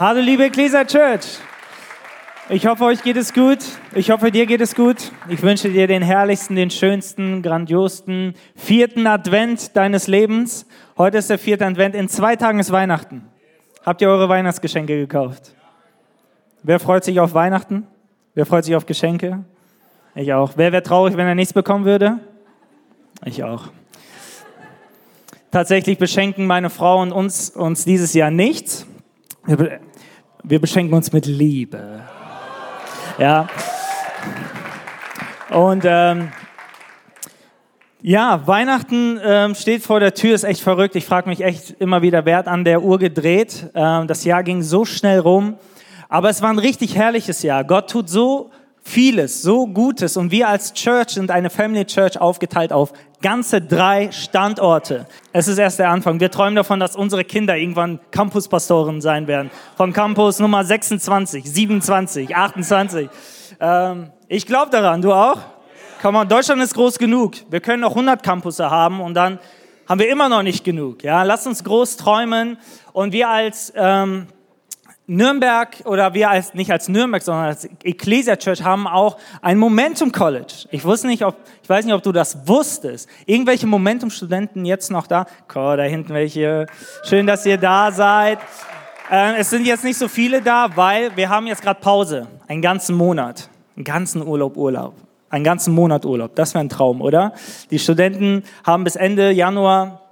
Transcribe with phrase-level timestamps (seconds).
[0.00, 1.40] Hallo liebe Ecclesia Church.
[2.48, 3.58] Ich hoffe, euch geht es gut.
[3.94, 5.12] Ich hoffe, dir geht es gut.
[5.28, 10.64] Ich wünsche dir den herrlichsten, den schönsten, grandiosten vierten Advent deines Lebens.
[10.96, 11.94] Heute ist der vierte Advent.
[11.94, 13.26] In zwei Tagen ist Weihnachten.
[13.84, 15.54] Habt ihr eure Weihnachtsgeschenke gekauft?
[16.62, 17.86] Wer freut sich auf Weihnachten?
[18.34, 19.44] Wer freut sich auf Geschenke?
[20.14, 20.52] Ich auch.
[20.56, 22.20] Wer wäre traurig, wenn er nichts bekommen würde?
[23.26, 23.64] Ich auch.
[25.50, 28.86] Tatsächlich beschenken meine Frau und uns, uns dieses Jahr nichts.
[30.42, 32.00] Wir, beschenken uns mit Liebe.
[33.18, 33.48] Ja.
[35.50, 36.32] Und ähm,
[38.00, 40.96] ja, Weihnachten ähm, steht vor der Tür, ist echt verrückt.
[40.96, 43.70] Ich frage mich echt immer wieder, wer hat an der Uhr gedreht?
[43.74, 45.58] Ähm, das Jahr ging so schnell rum.
[46.08, 47.62] Aber es war ein richtig herrliches Jahr.
[47.64, 48.50] Gott tut so
[48.90, 50.16] vieles, so Gutes.
[50.16, 55.06] Und wir als Church sind eine Family Church aufgeteilt auf ganze drei Standorte.
[55.32, 56.18] Es ist erst der Anfang.
[56.20, 59.50] Wir träumen davon, dass unsere Kinder irgendwann Campuspastoren sein werden.
[59.76, 63.08] Von Campus Nummer 26, 27, 28.
[63.60, 65.38] Ähm, ich glaube daran, du auch?
[66.02, 67.34] Komm mal, Deutschland ist groß genug.
[67.48, 69.38] Wir können noch 100 Campusse haben und dann
[69.88, 71.04] haben wir immer noch nicht genug.
[71.04, 72.58] Ja, lass uns groß träumen
[72.92, 74.26] und wir als ähm,
[75.10, 80.12] Nürnberg oder wir als, nicht als Nürnberg, sondern als Ecclesia Church haben auch ein Momentum
[80.12, 80.68] College.
[80.70, 83.08] Ich wusste nicht, ob, ich weiß nicht, ob du das wusstest.
[83.26, 85.26] Irgendwelche Momentum-Studenten jetzt noch da?
[85.48, 86.66] Oh, da hinten welche.
[87.02, 88.38] Schön, dass ihr da seid.
[89.10, 92.28] Äh, es sind jetzt nicht so viele da, weil wir haben jetzt gerade Pause.
[92.46, 93.50] Einen ganzen Monat.
[93.74, 94.94] Einen ganzen Urlaub, Urlaub.
[95.28, 96.36] Einen ganzen Monat Urlaub.
[96.36, 97.32] Das wäre ein Traum, oder?
[97.72, 100.02] Die Studenten haben bis Ende Januar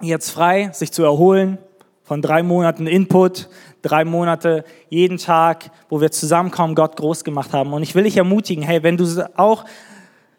[0.00, 1.58] jetzt frei, sich zu erholen
[2.08, 3.50] von drei Monaten Input,
[3.82, 7.74] drei Monate jeden Tag, wo wir zusammenkommen, Gott groß gemacht haben.
[7.74, 9.04] Und ich will dich ermutigen, hey, wenn du
[9.36, 9.66] auch,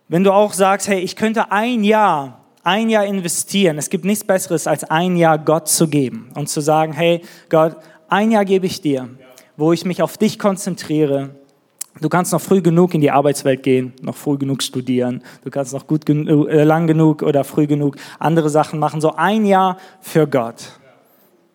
[0.08, 3.78] wenn du auch sagst, hey, ich könnte ein Jahr, ein Jahr investieren.
[3.78, 7.76] Es gibt nichts Besseres, als ein Jahr Gott zu geben und zu sagen, hey, Gott,
[8.08, 9.08] ein Jahr gebe ich dir,
[9.56, 11.36] wo ich mich auf dich konzentriere.
[12.02, 15.22] Du kannst noch früh genug in die Arbeitswelt gehen, noch früh genug studieren.
[15.44, 19.02] Du kannst noch gut äh, lang genug oder früh genug andere Sachen machen.
[19.02, 20.79] So ein Jahr für Gott.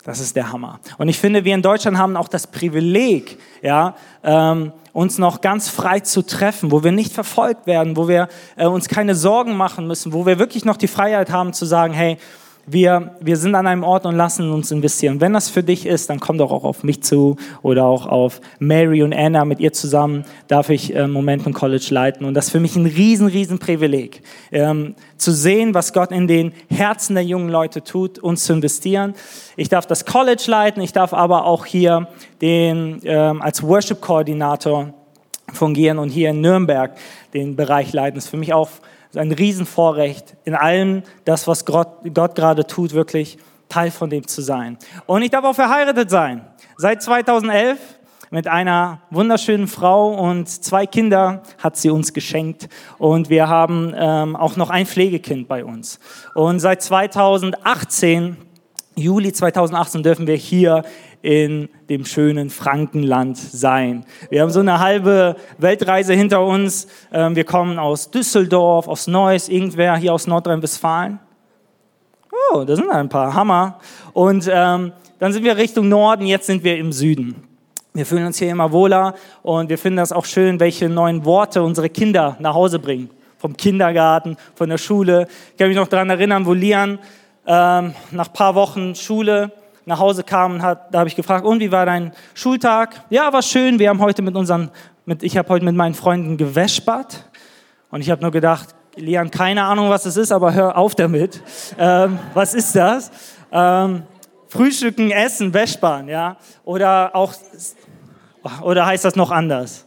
[0.05, 0.81] Das ist der Hammer.
[0.99, 5.71] Und ich finde, wir in Deutschland haben auch das Privileg, ja, ähm, uns noch ganz
[5.71, 9.87] frei zu treffen, wo wir nicht verfolgt werden, wo wir äh, uns keine Sorgen machen
[9.87, 12.19] müssen, wo wir wirklich noch die Freiheit haben zu sagen, hey,
[12.67, 15.21] wir, wir sind an einem Ort und lassen uns investieren.
[15.21, 18.41] Wenn das für dich ist, dann komm doch auch auf mich zu oder auch auf
[18.59, 19.45] Mary und Anna.
[19.45, 22.25] Mit ihr zusammen darf ich äh, Momentum College leiten.
[22.27, 24.23] Und das ist für mich ein riesen, riesen Privileg,
[24.53, 29.15] ähm, zu sehen, was Gott in den Herzen der jungen Leute tut, uns zu investieren.
[29.57, 32.09] Ich darf das College leiten, ich darf aber auch hier
[32.41, 34.95] den, ähm, als Worship-Koordinator
[35.53, 36.97] fungieren und hier in Nürnberg
[37.35, 38.17] den Bereich leiten.
[38.17, 38.71] Das ist für mich auch
[39.17, 43.39] ein Riesenvorrecht, in allem das, was Gott, Gott gerade tut, wirklich
[43.69, 44.79] Teil von dem zu sein.
[45.07, 46.45] Und ich darf auch verheiratet sein.
[46.77, 47.79] Seit 2011
[48.31, 52.69] mit einer wunderschönen Frau und zwei Kinder hat sie uns geschenkt.
[52.99, 56.01] Und wir haben ähm, auch noch ein Pflegekind bei uns.
[56.35, 58.37] Und seit 2018,
[58.97, 60.83] Juli 2018, dürfen wir hier
[61.25, 64.05] in dem schönen Frankenland sein.
[64.29, 66.87] Wir haben so eine halbe Weltreise hinter uns.
[67.11, 71.19] Ähm, wir kommen aus Düsseldorf, aus Neuss, irgendwer hier aus Nordrhein-Westfalen.
[72.53, 73.33] Oh, da sind ein paar.
[73.33, 73.79] Hammer.
[74.13, 77.43] Und ähm, dann sind wir Richtung Norden, jetzt sind wir im Süden.
[77.95, 81.63] Wir fühlen uns hier immer wohler und wir finden das auch schön, welche neuen Worte
[81.63, 83.09] unsere Kinder nach Hause bringen.
[83.39, 85.27] Vom Kindergarten, von der Schule.
[85.53, 86.99] Ich kann mich noch daran erinnern, wo Lian
[87.47, 89.53] ähm, nach paar Wochen Schule
[89.87, 93.03] nach Hause kam, hat, da habe ich gefragt, und wie war dein Schultag?
[93.11, 93.79] Ja, war schön.
[93.79, 94.71] Wir haben heute mit unseren,
[95.05, 97.25] mit, ich habe heute mit meinen Freunden gewäschbart.
[97.91, 101.43] Und ich habe nur gedacht, Lian, keine Ahnung, was es ist, aber hör auf damit.
[101.79, 103.11] Ähm, was ist das?
[103.53, 104.05] Ähm,
[104.49, 106.37] Frühstücken, Essen, Wäschbahn, ja?
[106.65, 107.35] Oder auch,
[108.63, 109.87] oder heißt das noch anders?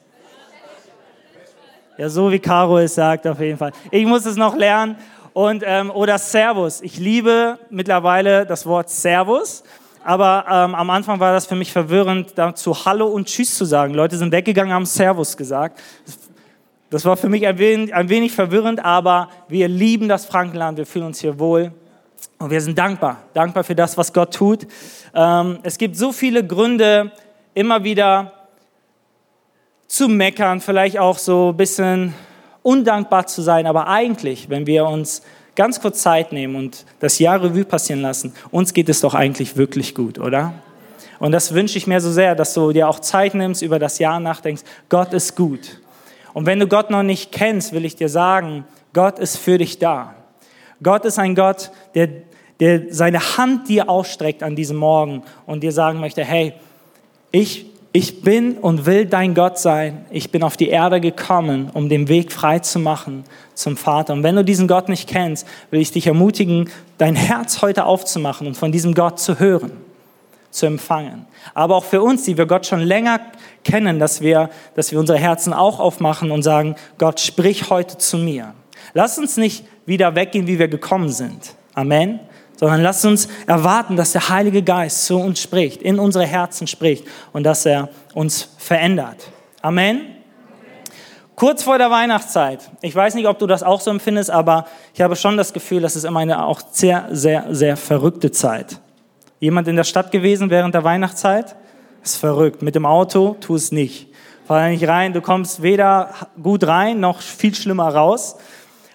[1.98, 3.72] Ja, so wie Caro es sagt, auf jeden Fall.
[3.90, 4.98] Ich muss es noch lernen.
[5.34, 6.82] Und, ähm, oder Servus.
[6.82, 9.64] Ich liebe mittlerweile das Wort Servus.
[10.08, 13.94] Aber ähm, am Anfang war das für mich verwirrend, dazu Hallo und Tschüss zu sagen.
[13.94, 15.82] Leute sind weggegangen, haben Servus gesagt.
[16.90, 20.86] Das war für mich ein wenig, ein wenig verwirrend, aber wir lieben das Frankenland, wir
[20.86, 21.74] fühlen uns hier wohl
[22.40, 24.66] und wir sind dankbar, dankbar für das, was Gott tut.
[25.14, 27.12] Ähm, es gibt so viele Gründe,
[27.54, 28.32] immer wieder
[29.88, 32.14] zu meckern, vielleicht auch so ein bisschen
[32.64, 35.22] undankbar zu sein, aber eigentlich, wenn wir uns
[35.58, 39.58] ganz kurz Zeit nehmen und das Jahr Revue passieren lassen, uns geht es doch eigentlich
[39.58, 40.54] wirklich gut, oder?
[41.20, 43.98] Und das wünsche ich mir so sehr, dass du dir auch Zeit nimmst, über das
[43.98, 44.62] Jahr nachdenkst.
[44.88, 45.82] Gott ist gut.
[46.34, 49.80] Und wenn du Gott noch nicht kennst, will ich dir sagen, Gott ist für dich
[49.80, 50.14] da.
[50.84, 52.10] Gott ist ein Gott, der,
[52.60, 56.54] der seine Hand dir ausstreckt an diesem Morgen und dir sagen möchte, hey,
[57.32, 60.06] ich, ich bin und will dein Gott sein.
[60.10, 63.24] Ich bin auf die Erde gekommen, um den Weg frei zu machen
[63.54, 64.14] zum Vater.
[64.14, 68.46] Und wenn du diesen Gott nicht kennst, will ich dich ermutigen, dein Herz heute aufzumachen
[68.46, 69.72] und von diesem Gott zu hören,
[70.52, 71.26] zu empfangen.
[71.54, 73.20] Aber auch für uns, die wir Gott schon länger
[73.64, 78.18] kennen, dass wir, dass wir unsere Herzen auch aufmachen und sagen, Gott, sprich heute zu
[78.18, 78.54] mir.
[78.94, 81.56] Lass uns nicht wieder weggehen, wie wir gekommen sind.
[81.74, 82.20] Amen
[82.58, 87.06] sondern lasst uns erwarten, dass der Heilige Geist zu uns spricht, in unsere Herzen spricht
[87.34, 89.30] und dass er uns verändert.
[89.62, 90.02] Amen.
[91.36, 92.70] Kurz vor der Weihnachtszeit.
[92.82, 95.82] Ich weiß nicht, ob du das auch so empfindest, aber ich habe schon das Gefühl,
[95.82, 98.80] das ist immer eine auch sehr, sehr, sehr verrückte Zeit.
[99.40, 101.56] Jemand in der Stadt gewesen während der Weihnachtszeit?
[102.04, 102.64] Ist verrückt.
[102.64, 104.08] Mit dem Auto, tu es nicht.
[104.48, 106.10] Fall nicht rein, du kommst weder
[106.42, 108.38] gut rein, noch viel schlimmer raus.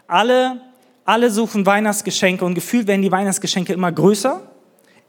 [0.09, 0.63] Alle
[1.05, 4.41] alle suchen Weihnachtsgeschenke und gefühlt werden die Weihnachtsgeschenke immer größer,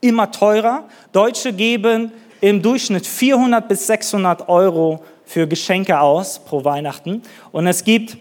[0.01, 0.85] immer teurer.
[1.11, 2.11] Deutsche geben
[2.41, 7.21] im Durchschnitt 400 bis 600 Euro für Geschenke aus pro Weihnachten.
[7.51, 8.17] Und es gibt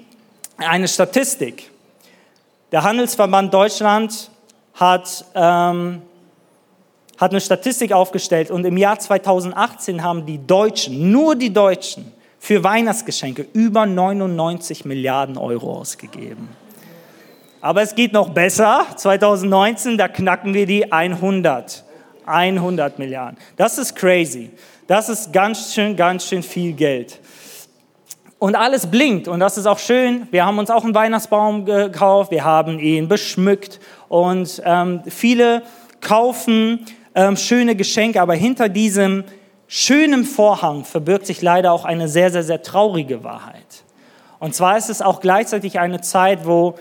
[0.58, 1.70] eine Statistik.
[2.70, 4.30] Der Handelsverband Deutschland
[4.74, 6.02] hat, ähm,
[7.18, 12.64] hat eine Statistik aufgestellt und im Jahr 2018 haben die Deutschen, nur die Deutschen, für
[12.64, 16.48] Weihnachtsgeschenke über 99 Milliarden Euro ausgegeben.
[17.62, 18.86] Aber es geht noch besser.
[18.96, 21.84] 2019, da knacken wir die 100.
[22.26, 23.38] 100 Milliarden.
[23.56, 24.50] Das ist crazy.
[24.88, 27.20] Das ist ganz schön, ganz schön viel Geld.
[28.40, 30.26] Und alles blinkt und das ist auch schön.
[30.32, 33.78] Wir haben uns auch einen Weihnachtsbaum gekauft, wir haben ihn beschmückt
[34.08, 35.62] und ähm, viele
[36.00, 39.22] kaufen ähm, schöne Geschenke, aber hinter diesem
[39.68, 43.84] schönen Vorhang verbirgt sich leider auch eine sehr, sehr, sehr traurige Wahrheit.
[44.40, 46.74] Und zwar ist es auch gleichzeitig eine Zeit, wo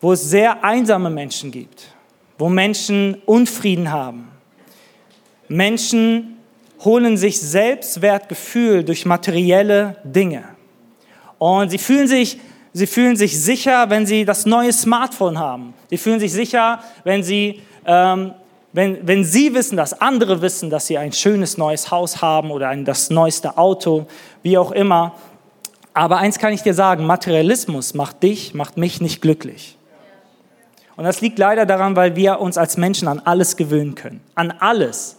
[0.00, 1.88] wo es sehr einsame Menschen gibt,
[2.38, 4.28] wo Menschen Unfrieden haben.
[5.48, 6.36] Menschen
[6.84, 10.44] holen sich Selbstwertgefühl durch materielle Dinge.
[11.38, 12.38] Und sie fühlen sich,
[12.72, 15.74] sie fühlen sich sicher, wenn sie das neue Smartphone haben.
[15.90, 18.32] Sie fühlen sich sicher, wenn sie, ähm,
[18.72, 22.68] wenn, wenn sie wissen, dass andere wissen, dass sie ein schönes neues Haus haben oder
[22.68, 24.06] ein, das neueste Auto,
[24.42, 25.14] wie auch immer.
[25.94, 29.77] Aber eins kann ich dir sagen, Materialismus macht dich, macht mich nicht glücklich.
[30.98, 34.20] Und das liegt leider daran, weil wir uns als Menschen an alles gewöhnen können.
[34.34, 35.14] An alles.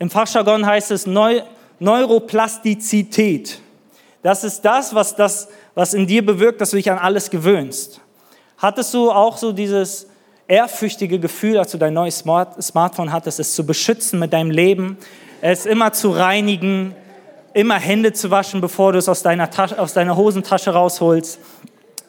[0.00, 1.40] Im Fachjargon heißt es Neu
[1.78, 3.60] Neuroplastizität.
[4.24, 5.46] Das ist das was, das,
[5.76, 8.00] was in dir bewirkt, dass du dich an alles gewöhnst.
[8.56, 10.08] Hattest du auch so dieses
[10.48, 14.98] ehrfürchtige Gefühl, als du dein neues Smart Smartphone hattest, es zu beschützen mit deinem Leben,
[15.40, 16.92] es immer zu reinigen,
[17.54, 21.38] immer Hände zu waschen, bevor du es aus deiner, Tasche, aus deiner Hosentasche rausholst?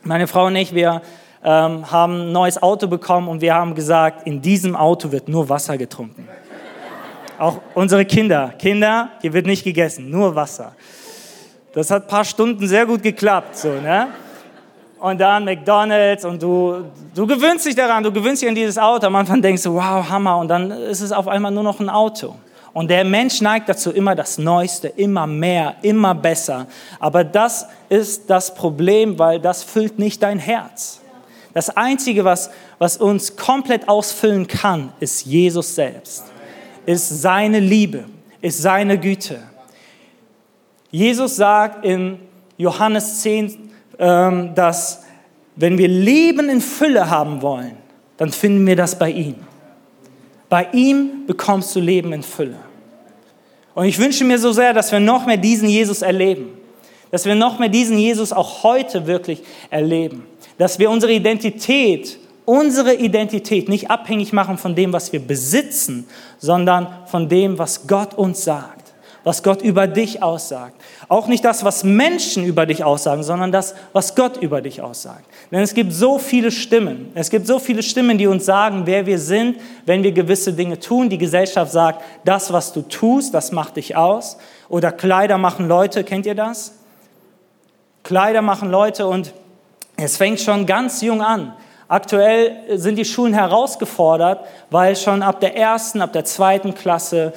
[0.02, 1.04] Meine Frau und ich, wir
[1.44, 5.48] ähm, haben ein neues Auto bekommen und wir haben gesagt, in diesem Auto wird nur
[5.50, 6.28] Wasser getrunken.
[7.38, 8.54] Auch unsere Kinder.
[8.58, 10.74] Kinder, hier wird nicht gegessen, nur Wasser.
[11.74, 13.56] Das hat ein paar Stunden sehr gut geklappt.
[13.56, 14.08] So, ne?
[15.00, 16.84] Und dann McDonalds und du,
[17.16, 19.08] du gewöhnst dich daran, du gewöhnst dich an dieses Auto.
[19.08, 20.38] Am Anfang denkst du, wow, Hammer.
[20.40, 22.36] Und dann ist es auf einmal nur noch ein Auto.
[22.74, 26.68] Und der Mensch neigt dazu, immer das Neueste, immer mehr, immer besser.
[27.00, 31.00] Aber das ist das Problem, weil das füllt nicht dein Herz.
[31.60, 36.24] Das Einzige, was, was uns komplett ausfüllen kann, ist Jesus selbst,
[36.86, 38.06] ist seine Liebe,
[38.40, 39.42] ist seine Güte.
[40.90, 42.18] Jesus sagt in
[42.56, 45.04] Johannes 10, ähm, dass
[45.58, 47.76] wenn wir Leben in Fülle haben wollen,
[48.16, 49.36] dann finden wir das bei ihm.
[50.48, 52.56] Bei ihm bekommst du Leben in Fülle.
[53.76, 56.58] Und ich wünsche mir so sehr, dass wir noch mehr diesen Jesus erleben.
[57.12, 60.29] Dass wir noch mehr diesen Jesus auch heute wirklich erleben
[60.60, 66.06] dass wir unsere Identität, unsere Identität nicht abhängig machen von dem, was wir besitzen,
[66.38, 70.76] sondern von dem, was Gott uns sagt, was Gott über dich aussagt.
[71.08, 75.24] Auch nicht das, was Menschen über dich aussagen, sondern das, was Gott über dich aussagt.
[75.50, 77.10] Denn es gibt so viele Stimmen.
[77.16, 80.78] Es gibt so viele Stimmen, die uns sagen, wer wir sind, wenn wir gewisse Dinge
[80.78, 81.08] tun.
[81.10, 84.38] Die Gesellschaft sagt, das, was du tust, das macht dich aus.
[84.68, 86.80] Oder Kleider machen Leute, kennt ihr das?
[88.04, 89.34] Kleider machen Leute und
[90.02, 91.54] es fängt schon ganz jung an.
[91.88, 97.34] Aktuell sind die Schulen herausgefordert, weil schon ab der ersten, ab der zweiten Klasse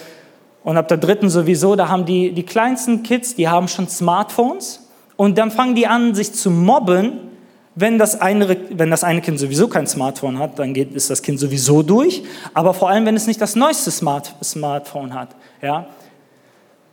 [0.62, 4.88] und ab der dritten sowieso, da haben die, die kleinsten Kids, die haben schon Smartphones
[5.16, 7.33] und dann fangen die an, sich zu mobben,
[7.75, 11.23] wenn das eine, wenn das eine Kind sowieso kein Smartphone hat, dann geht, ist das
[11.23, 12.23] Kind sowieso durch.
[12.52, 15.31] Aber vor allem, wenn es nicht das neueste Smart, Smartphone hat,
[15.62, 15.87] ja,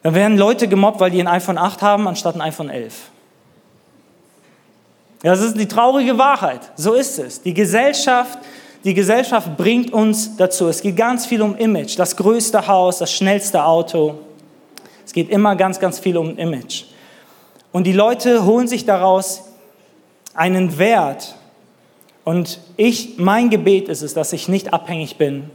[0.04, 3.12] dann werden Leute gemobbt, weil die ein iPhone 8 haben, anstatt ein iPhone 11.
[5.22, 6.62] Das ist die traurige Wahrheit.
[6.76, 7.42] So ist es.
[7.42, 8.40] Die Gesellschaft,
[8.84, 10.68] die Gesellschaft bringt uns dazu.
[10.68, 11.98] Es geht ganz viel um Image.
[12.00, 14.16] Das größte Haus, das schnellste Auto.
[15.06, 16.86] Es geht immer ganz, ganz viel um Image.
[17.72, 19.44] Und die Leute holen sich daraus
[20.34, 21.36] einen Wert.
[22.24, 25.50] Und ich, mein Gebet ist es, dass ich nicht abhängig bin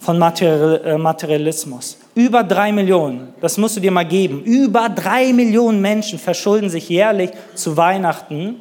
[0.00, 1.98] von äh, Materialismus.
[2.14, 6.88] Über drei Millionen, das musst du dir mal geben, über drei Millionen Menschen verschulden sich
[6.88, 8.56] jährlich zu Weihnachten,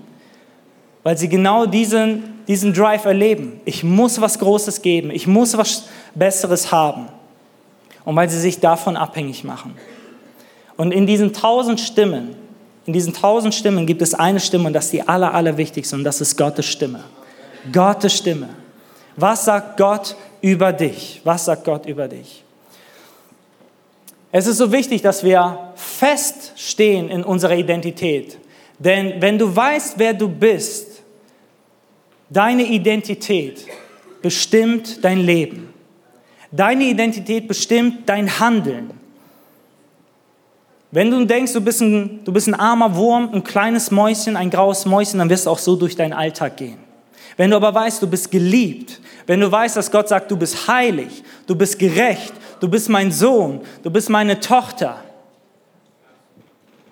[1.04, 3.62] weil sie genau diesen, diesen Drive erleben.
[3.66, 5.84] Ich muss was Großes geben, ich muss was
[6.16, 7.08] Besseres haben.
[8.06, 9.76] Und weil sie sich davon abhängig machen.
[10.76, 12.36] Und in diesen tausend Stimmen,
[12.86, 16.04] in diesen tausend Stimmen gibt es eine Stimme und das ist die aller, allerwichtigste und
[16.04, 17.02] das ist Gottes Stimme.
[17.72, 18.50] Gottes Stimme.
[19.16, 21.22] Was sagt Gott über dich?
[21.24, 22.44] Was sagt Gott über dich?
[24.36, 28.40] Es ist so wichtig, dass wir feststehen in unserer Identität.
[28.80, 31.04] Denn wenn du weißt, wer du bist,
[32.32, 33.68] deine Identität
[34.24, 35.72] bestimmt dein Leben.
[36.52, 38.90] Deine Identität bestimmt dein Handeln.
[40.90, 44.50] Wenn du denkst, du bist, ein, du bist ein armer Wurm, ein kleines Mäuschen, ein
[44.50, 46.80] graues Mäuschen, dann wirst du auch so durch deinen Alltag gehen.
[47.38, 50.68] Wenn du aber weißt, du bist geliebt, wenn du weißt, dass Gott sagt, du bist
[50.68, 55.04] heilig, du bist gerecht, du bist mein Sohn, du bist meine Tochter.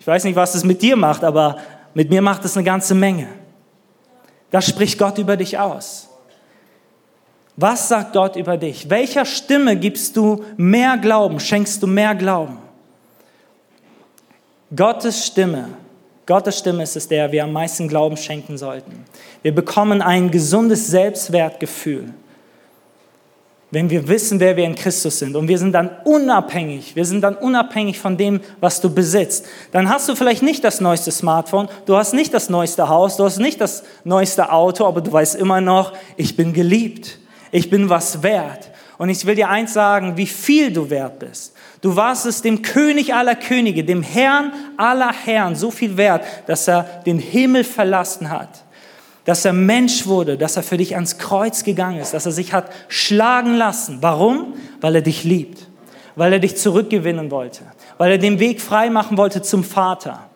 [0.02, 1.60] Ich weiß nicht, was es mit dir macht, aber
[1.94, 3.30] mit mir macht es eine ganze Menge.
[4.50, 6.10] Das spricht Gott über dich aus.
[7.56, 8.90] Was sagt Gott über dich?
[8.90, 12.58] Welcher Stimme gibst du mehr Glauben, schenkst du mehr Glauben?
[14.76, 15.70] Gottes Stimme
[16.32, 19.06] Gottes Stimme ist es, der wir am meisten Glauben schenken sollten.
[19.42, 22.14] Wir bekommen ein gesundes Selbstwertgefühl,
[23.72, 25.36] wenn wir wissen, wer wir in Christus sind.
[25.36, 26.96] Und wir sind dann unabhängig.
[26.96, 29.46] Wir sind dann unabhängig von dem, was du besitzt.
[29.72, 33.24] Dann hast du vielleicht nicht das neueste Smartphone, du hast nicht das neueste Haus, du
[33.24, 37.18] hast nicht das neueste Auto, aber du weißt immer noch, ich bin geliebt.
[37.52, 38.72] Ich bin was wert.
[38.98, 41.54] Und ich will dir eins sagen, wie viel du wert bist.
[41.82, 46.68] Du warst es dem König aller Könige, dem Herrn aller Herren so viel wert, dass
[46.68, 48.64] er den Himmel verlassen hat,
[49.26, 52.54] dass er Mensch wurde, dass er für dich ans Kreuz gegangen ist, dass er sich
[52.54, 54.00] hat schlagen lassen.
[54.02, 54.56] Warum?
[54.80, 55.68] Weil er dich liebt,
[56.16, 57.62] weil er dich zurückgewinnen wollte,
[57.98, 60.28] weil er den Weg frei machen wollte zum Vater.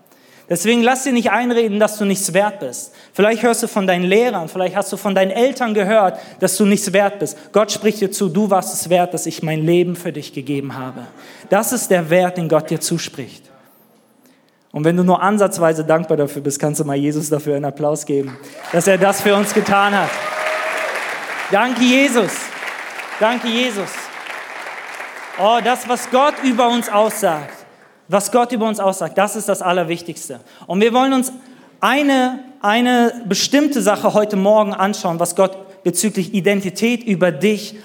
[0.47, 2.93] Deswegen lass dir nicht einreden, dass du nichts wert bist.
[3.13, 6.65] Vielleicht hörst du von deinen Lehrern, vielleicht hast du von deinen Eltern gehört, dass du
[6.65, 7.35] nichts wert bist.
[7.51, 10.77] Gott spricht dir zu, du warst es wert, dass ich mein Leben für dich gegeben
[10.77, 11.07] habe.
[11.49, 13.49] Das ist der Wert, den Gott dir zuspricht.
[14.75, 18.05] Und wenn du nur ansatzweise dankbar dafür bist, kannst du mal Jesus dafür einen Applaus
[18.05, 18.37] geben,
[18.73, 20.09] dass er das für uns getan hat.
[21.49, 22.31] Danke, Jesus.
[23.19, 23.89] Danke, Jesus.
[25.39, 27.65] Oh, das, was Gott über uns aussagt
[28.07, 30.39] was Gott über uns aussagt, das ist das Allerwichtigste.
[30.67, 31.31] Und wir wollen uns
[31.79, 37.77] eine, eine bestimmte Sache heute Morgen anschauen, was Gott bezüglich Identität über dich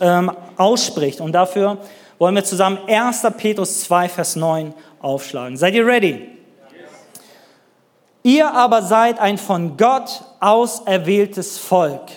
[0.00, 1.20] ähm, ausspricht.
[1.20, 1.78] Und dafür
[2.18, 3.26] wollen wir zusammen 1.
[3.36, 5.56] Petrus 2, Vers 9 aufschlagen.
[5.56, 6.28] Seid ihr ready?
[8.22, 12.10] Ihr aber seid ein von Gott auserwähltes Volk,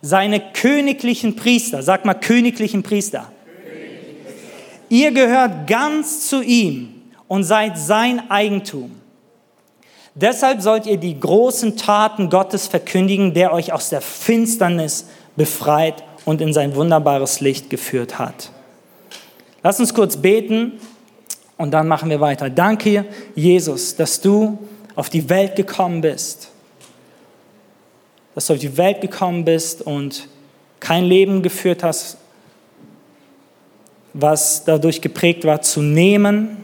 [0.00, 3.30] seine königlichen Priester, sag mal königlichen Priester
[4.88, 8.92] Ihr gehört ganz zu ihm und seid sein Eigentum.
[10.14, 16.40] Deshalb sollt ihr die großen Taten Gottes verkündigen, der euch aus der Finsternis befreit und
[16.40, 18.50] in sein wunderbares Licht geführt hat.
[19.62, 20.80] Lass uns kurz beten
[21.58, 22.48] und dann machen wir weiter.
[22.48, 24.58] Danke, Jesus, dass du
[24.94, 26.48] auf die Welt gekommen bist.
[28.34, 30.28] Dass du auf die Welt gekommen bist und
[30.80, 32.16] kein Leben geführt hast
[34.20, 36.56] was dadurch geprägt war, zu nehmen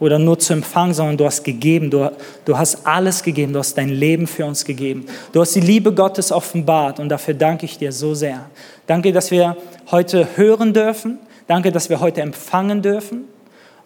[0.00, 2.10] oder nur zu empfangen, sondern du hast gegeben, du,
[2.44, 5.06] du hast alles gegeben, du hast dein Leben für uns gegeben.
[5.32, 8.46] Du hast die Liebe Gottes offenbart und dafür danke ich dir so sehr.
[8.86, 9.56] Danke, dass wir
[9.90, 11.18] heute hören dürfen.
[11.46, 13.24] Danke, dass wir heute empfangen dürfen.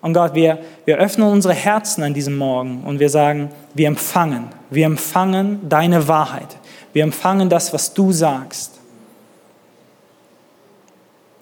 [0.01, 4.49] Und Gott, wir, wir öffnen unsere Herzen an diesem Morgen und wir sagen, wir empfangen,
[4.71, 6.57] wir empfangen deine Wahrheit.
[6.93, 8.79] Wir empfangen das, was du sagst.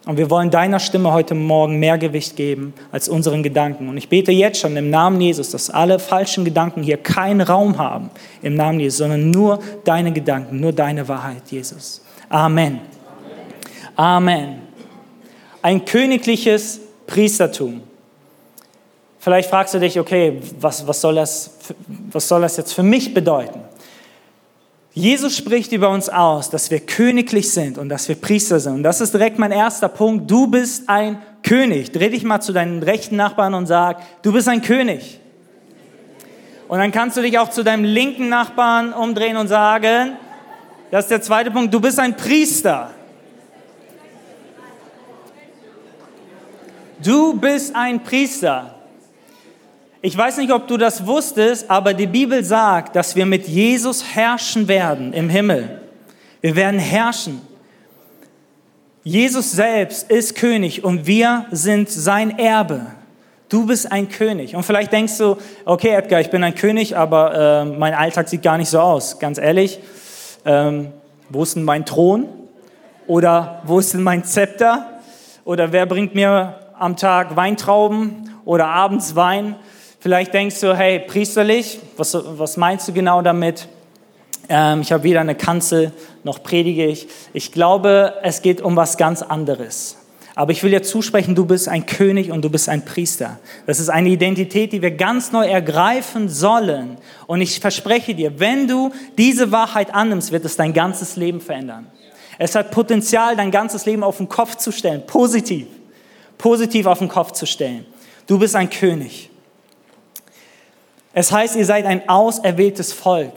[0.07, 3.89] Und wir wollen deiner Stimme heute Morgen mehr Gewicht geben als unseren Gedanken.
[3.89, 7.77] Und ich bete jetzt schon im Namen Jesus, dass alle falschen Gedanken hier keinen Raum
[7.77, 8.11] haben
[8.41, 12.03] im Namen Jesus, sondern nur deine Gedanken, nur deine Wahrheit, Jesus.
[12.29, 12.81] Amen.
[13.97, 14.61] Amen.
[15.61, 17.83] Ein königliches Priestertum.
[19.27, 21.51] Vielleicht fragst du dich, okay, was, was, soll das,
[22.13, 23.61] was soll das jetzt für mich bedeuten?
[24.93, 28.75] Jesus spricht über uns aus, dass wir königlich sind und dass wir Priester sind.
[28.75, 30.31] Und das ist direkt mein erster Punkt.
[30.31, 31.91] Du bist ein König.
[31.91, 35.19] Dreh dich mal zu deinen rechten Nachbarn und sag, du bist ein König.
[36.69, 40.13] Und dann kannst du dich auch zu deinem linken Nachbarn umdrehen und sagen,
[40.93, 42.93] das ist der zweite Punkt, du bist ein Priester.
[47.03, 48.76] Du bist ein Priester.
[50.07, 54.05] Ich weiß nicht, ob du das wusstest, aber die Bibel sagt, dass wir mit Jesus
[54.15, 55.81] herrschen werden im Himmel.
[56.41, 57.41] Wir werden herrschen.
[59.03, 62.83] Jesus selbst ist König und wir sind sein Erbe.
[63.49, 64.55] Du bist ein König.
[64.55, 68.43] Und vielleicht denkst du, okay, Edgar, ich bin ein König, aber äh, mein Alltag sieht
[68.43, 69.19] gar nicht so aus.
[69.19, 69.81] Ganz ehrlich,
[70.45, 70.93] ähm,
[71.31, 72.29] wo ist denn mein Thron?
[73.09, 75.01] Oder wo ist denn mein Zepter?
[75.45, 79.57] Oder wer bringt mir am Tag Weintrauben oder abends Wein?
[80.07, 83.67] Vielleicht denkst du, hey, priesterlich, was, was meinst du genau damit?
[84.49, 85.91] Ähm, ich habe weder eine Kanzel
[86.23, 87.09] noch predige ich.
[87.33, 89.97] Ich glaube, es geht um was ganz anderes.
[90.37, 93.41] Aber ich will dir zusprechen, du bist ein König und du bist ein Priester.
[93.67, 96.99] Das ist eine Identität, die wir ganz neu ergreifen sollen.
[97.27, 101.89] Und ich verspreche dir, wenn du diese Wahrheit annimmst, wird es dein ganzes Leben verändern.
[102.39, 105.05] Es hat Potenzial, dein ganzes Leben auf den Kopf zu stellen.
[105.05, 105.67] Positiv.
[106.39, 107.87] Positiv auf den Kopf zu stellen.
[108.29, 109.31] Du bist ein König.
[111.19, 113.33] Es heißt, ihr seid ein auserwähltes Volk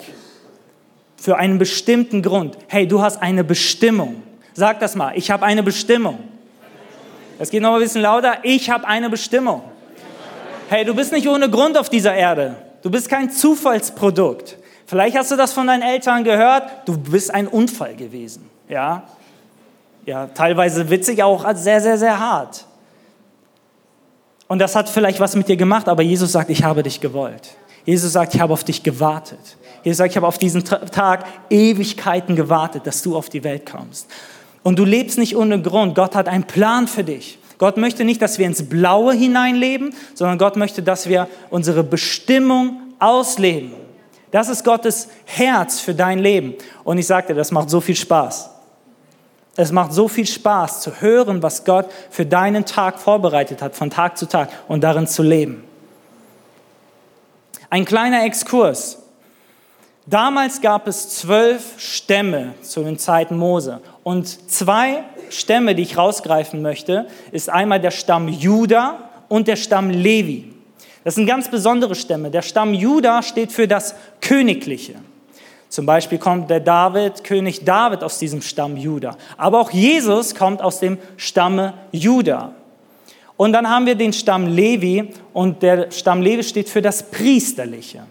[1.15, 2.57] für einen bestimmten Grund.
[2.67, 4.21] Hey, du hast eine Bestimmung.
[4.53, 6.19] Sag das mal, ich habe eine Bestimmung.
[7.39, 8.39] Es geht noch ein bisschen lauter.
[8.43, 9.61] Ich habe eine Bestimmung.
[10.67, 12.57] Hey, du bist nicht ohne Grund auf dieser Erde.
[12.81, 14.57] Du bist kein Zufallsprodukt.
[14.85, 16.69] Vielleicht hast du das von deinen Eltern gehört.
[16.83, 18.49] Du bist ein Unfall gewesen.
[18.67, 19.03] Ja,
[20.05, 22.65] ja, teilweise witzig, auch sehr, sehr, sehr hart.
[24.49, 27.55] Und das hat vielleicht was mit dir gemacht, aber Jesus sagt, ich habe dich gewollt.
[27.89, 29.39] Jesus sagt, ich habe auf dich gewartet.
[29.83, 34.07] Jesus sagt, ich habe auf diesen Tag Ewigkeiten gewartet, dass du auf die Welt kommst.
[34.61, 35.95] Und du lebst nicht ohne Grund.
[35.95, 37.39] Gott hat einen Plan für dich.
[37.57, 42.79] Gott möchte nicht, dass wir ins Blaue hineinleben, sondern Gott möchte, dass wir unsere Bestimmung
[42.99, 43.71] ausleben.
[44.29, 46.53] Das ist Gottes Herz für dein Leben.
[46.83, 48.51] Und ich sagte, das macht so viel Spaß.
[49.55, 53.89] Es macht so viel Spaß zu hören, was Gott für deinen Tag vorbereitet hat, von
[53.89, 55.63] Tag zu Tag und darin zu leben.
[57.69, 58.97] Ein kleiner Exkurs.
[60.07, 63.79] Damals gab es zwölf Stämme zu den Zeiten Mose.
[64.01, 69.91] Und zwei Stämme, die ich rausgreifen möchte, ist einmal der Stamm Juda und der Stamm
[69.91, 70.51] Levi.
[71.03, 72.31] Das sind ganz besondere Stämme.
[72.31, 74.95] Der Stamm Juda steht für das Königliche.
[75.69, 79.15] Zum Beispiel kommt der David, König David aus diesem Stamm Juda.
[79.37, 82.53] Aber auch Jesus kommt aus dem Stamme Juda.
[83.39, 88.03] Und dann haben wir den Stamm Levi und der Stamm Levi steht für das Priesterliche.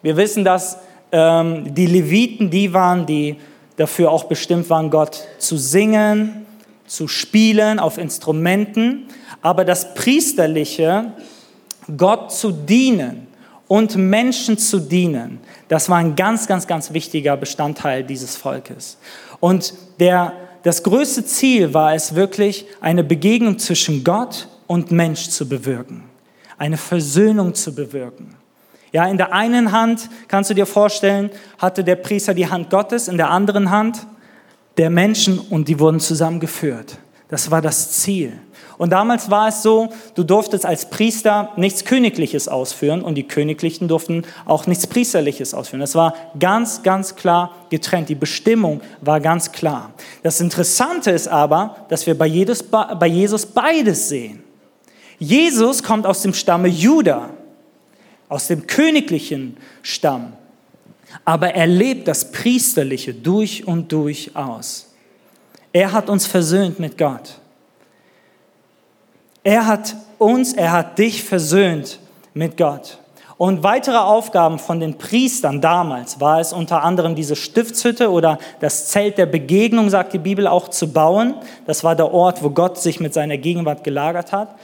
[0.00, 0.78] Wir wissen, dass
[1.12, 3.36] ähm, die Leviten die waren, die
[3.76, 6.46] dafür auch bestimmt waren, Gott zu singen,
[6.86, 9.08] zu spielen auf Instrumenten,
[9.42, 11.12] aber das Priesterliche,
[11.94, 13.26] Gott zu dienen
[13.66, 18.96] und Menschen zu dienen, das war ein ganz, ganz, ganz wichtiger Bestandteil dieses Volkes.
[19.38, 25.48] Und der, das größte Ziel war es wirklich, eine Begegnung zwischen Gott und Mensch zu
[25.48, 26.04] bewirken,
[26.58, 28.34] eine Versöhnung zu bewirken.
[28.92, 33.08] Ja, in der einen Hand, kannst du dir vorstellen, hatte der Priester die Hand Gottes,
[33.08, 34.06] in der anderen Hand
[34.78, 36.98] der Menschen und die wurden zusammengeführt.
[37.28, 38.32] Das war das Ziel.
[38.78, 43.88] Und damals war es so, du durftest als Priester nichts Königliches ausführen und die Königlichen
[43.88, 45.80] durften auch nichts Priesterliches ausführen.
[45.80, 48.08] Das war ganz, ganz klar getrennt.
[48.08, 49.92] Die Bestimmung war ganz klar.
[50.22, 54.42] Das Interessante ist aber, dass wir bei Jesus, bei Jesus beides sehen.
[55.18, 57.30] Jesus kommt aus dem Stamme Juda
[58.28, 60.32] aus dem königlichen Stamm.
[61.24, 64.92] Aber er lebt das Priesterliche durch und durch aus.
[65.72, 67.40] Er hat uns versöhnt mit Gott.
[69.42, 72.00] Er hat uns, er hat dich versöhnt
[72.34, 72.98] mit Gott.
[73.38, 78.88] Und weitere Aufgaben von den Priestern damals war es unter anderem diese Stiftshütte oder das
[78.88, 81.34] Zelt der Begegnung, sagt die Bibel, auch zu bauen.
[81.64, 84.56] Das war der Ort, wo Gott sich mit seiner Gegenwart gelagert hat.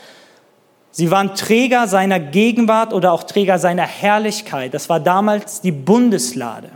[0.90, 4.74] Sie waren Träger seiner Gegenwart oder auch Träger seiner Herrlichkeit.
[4.74, 6.70] Das war damals die Bundeslade.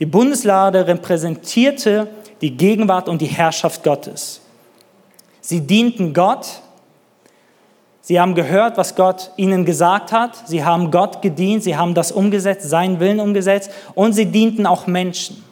[0.00, 2.08] Die Bundeslade repräsentierte
[2.40, 4.40] die Gegenwart und die Herrschaft Gottes.
[5.40, 6.62] Sie dienten Gott.
[8.08, 10.30] Sie haben gehört, was Gott ihnen gesagt hat.
[10.48, 11.62] Sie haben Gott gedient.
[11.62, 13.70] Sie haben das umgesetzt, seinen Willen umgesetzt.
[13.94, 15.44] Und sie dienten auch Menschen.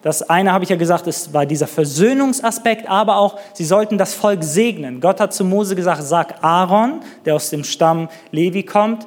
[0.00, 4.14] Das eine habe ich ja gesagt, es war dieser Versöhnungsaspekt, aber auch, sie sollten das
[4.14, 5.02] Volk segnen.
[5.02, 9.06] Gott hat zu Mose gesagt, sag Aaron, der aus dem Stamm Levi kommt,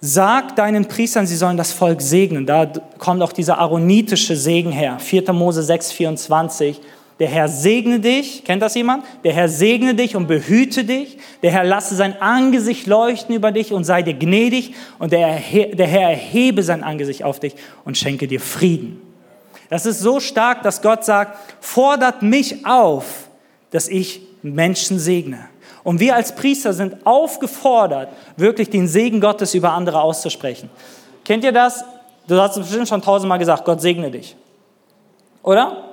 [0.00, 2.46] sag deinen Priestern, sie sollen das Volk segnen.
[2.46, 2.64] Da
[2.96, 4.96] kommt auch dieser aaronitische Segen her.
[5.00, 5.34] 4.
[5.34, 6.80] Mose 6, 24.
[7.20, 9.04] Der Herr segne dich, kennt das jemand?
[9.24, 11.18] Der Herr segne dich und behüte dich.
[11.42, 14.74] Der Herr lasse sein Angesicht leuchten über dich und sei dir gnädig.
[14.98, 15.38] Und der,
[15.74, 17.54] der Herr erhebe sein Angesicht auf dich
[17.84, 19.02] und schenke dir Frieden.
[19.68, 23.28] Das ist so stark, dass Gott sagt, fordert mich auf,
[23.70, 25.50] dass ich Menschen segne.
[25.84, 30.70] Und wir als Priester sind aufgefordert, wirklich den Segen Gottes über andere auszusprechen.
[31.22, 31.84] Kennt ihr das?
[32.26, 34.36] Du hast es bestimmt schon tausendmal gesagt, Gott segne dich.
[35.42, 35.89] Oder?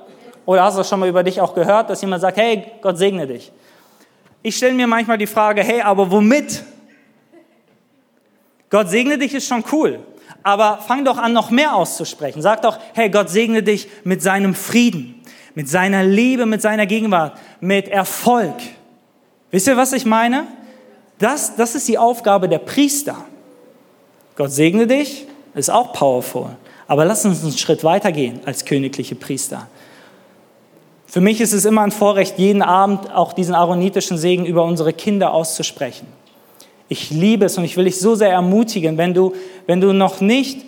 [0.48, 2.96] Oder hast du das schon mal über dich auch gehört, dass jemand sagt, hey, Gott
[2.96, 3.52] segne dich?
[4.40, 6.64] Ich stelle mir manchmal die Frage, hey, aber womit?
[8.70, 9.98] Gott segne dich ist schon cool,
[10.42, 12.40] aber fang doch an, noch mehr auszusprechen.
[12.40, 15.22] Sag doch, hey, Gott segne dich mit seinem Frieden,
[15.54, 18.56] mit seiner Liebe, mit seiner Gegenwart, mit Erfolg.
[19.50, 20.46] Wisst ihr, was ich meine?
[21.18, 23.22] Das, das ist die Aufgabe der Priester.
[24.34, 26.56] Gott segne dich, ist auch powerful.
[26.86, 29.66] Aber lass uns einen Schritt weiter gehen als königliche Priester.
[31.10, 34.92] Für mich ist es immer ein Vorrecht, jeden Abend auch diesen aaronitischen Segen über unsere
[34.92, 36.06] Kinder auszusprechen.
[36.90, 39.34] Ich liebe es und ich will dich so sehr ermutigen, wenn du,
[39.66, 40.66] wenn du noch nicht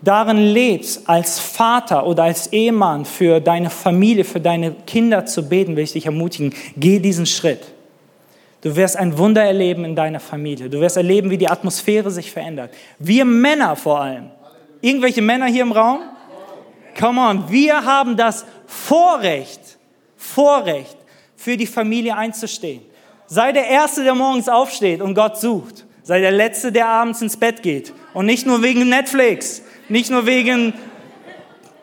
[0.00, 5.74] darin lebst, als Vater oder als Ehemann für deine Familie, für deine Kinder zu beten,
[5.74, 7.62] will ich dich ermutigen, geh diesen Schritt.
[8.60, 10.70] Du wirst ein Wunder erleben in deiner Familie.
[10.70, 12.70] Du wirst erleben, wie die Atmosphäre sich verändert.
[13.00, 14.30] Wir Männer vor allem.
[14.80, 15.98] Irgendwelche Männer hier im Raum?
[16.98, 19.78] Come on, wir haben das Vorrecht,
[20.16, 20.96] Vorrecht,
[21.36, 22.82] für die Familie einzustehen.
[23.26, 25.86] Sei der Erste, der morgens aufsteht und Gott sucht.
[26.02, 27.94] Sei der Letzte, der abends ins Bett geht.
[28.12, 30.74] Und nicht nur wegen Netflix, nicht nur wegen...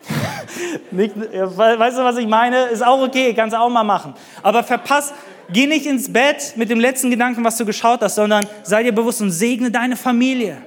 [0.92, 2.66] nicht, weißt du, was ich meine?
[2.66, 4.14] Ist auch okay, kannst du auch mal machen.
[4.42, 5.12] Aber verpasst,
[5.50, 8.92] geh nicht ins Bett mit dem letzten Gedanken, was du geschaut hast, sondern sei dir
[8.92, 10.58] bewusst und segne deine Familie.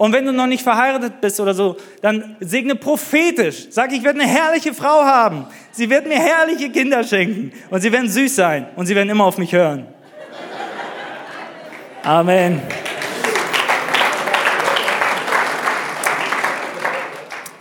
[0.00, 3.66] Und wenn du noch nicht verheiratet bist oder so, dann segne prophetisch.
[3.68, 5.44] Sag, ich werde eine herrliche Frau haben.
[5.72, 7.52] Sie wird mir herrliche Kinder schenken.
[7.68, 8.68] Und sie werden süß sein.
[8.76, 9.86] Und sie werden immer auf mich hören.
[12.02, 12.62] Amen.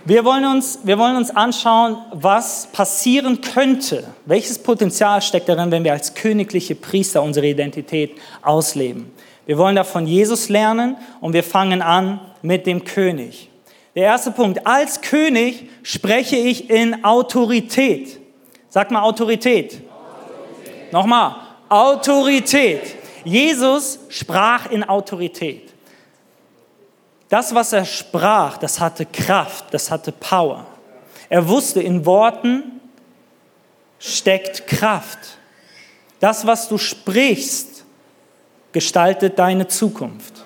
[0.05, 4.05] Wir wollen, uns, wir wollen uns anschauen, was passieren könnte.
[4.25, 9.11] Welches Potenzial steckt darin, wenn wir als königliche Priester unsere Identität ausleben?
[9.49, 13.49] Wir wollen da von Jesus lernen und wir fangen an mit dem König.
[13.95, 18.19] Der erste Punkt, als König spreche ich in Autorität.
[18.69, 19.81] Sag mal Autorität.
[19.89, 20.93] Autorität.
[20.93, 21.35] Nochmal,
[21.67, 22.95] Autorität.
[23.23, 25.73] Jesus sprach in Autorität.
[27.27, 30.67] Das, was er sprach, das hatte Kraft, das hatte Power.
[31.27, 32.79] Er wusste, in Worten
[33.97, 35.39] steckt Kraft.
[36.19, 37.68] Das, was du sprichst,
[38.71, 40.45] gestaltet deine Zukunft.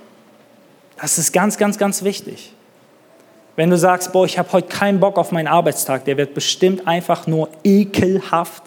[1.00, 2.54] Das ist ganz, ganz, ganz wichtig.
[3.56, 6.88] Wenn du sagst, boah, ich habe heute keinen Bock auf meinen Arbeitstag, der wird bestimmt
[6.88, 8.64] einfach nur ekelhaft,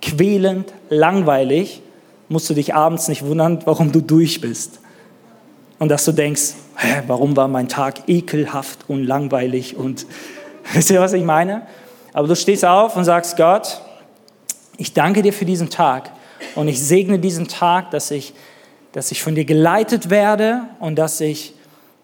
[0.00, 1.82] quälend, langweilig,
[2.28, 4.80] musst du dich abends nicht wundern, warum du durch bist.
[5.78, 10.06] Und dass du denkst, hä, warum war mein Tag ekelhaft und langweilig und
[10.72, 11.66] wisst ihr, was ich meine?
[12.12, 13.80] Aber du stehst auf und sagst, Gott,
[14.76, 16.10] ich danke dir für diesen Tag
[16.54, 18.32] und ich segne diesen Tag, dass ich
[18.94, 21.54] dass ich von dir geleitet werde und dass ich,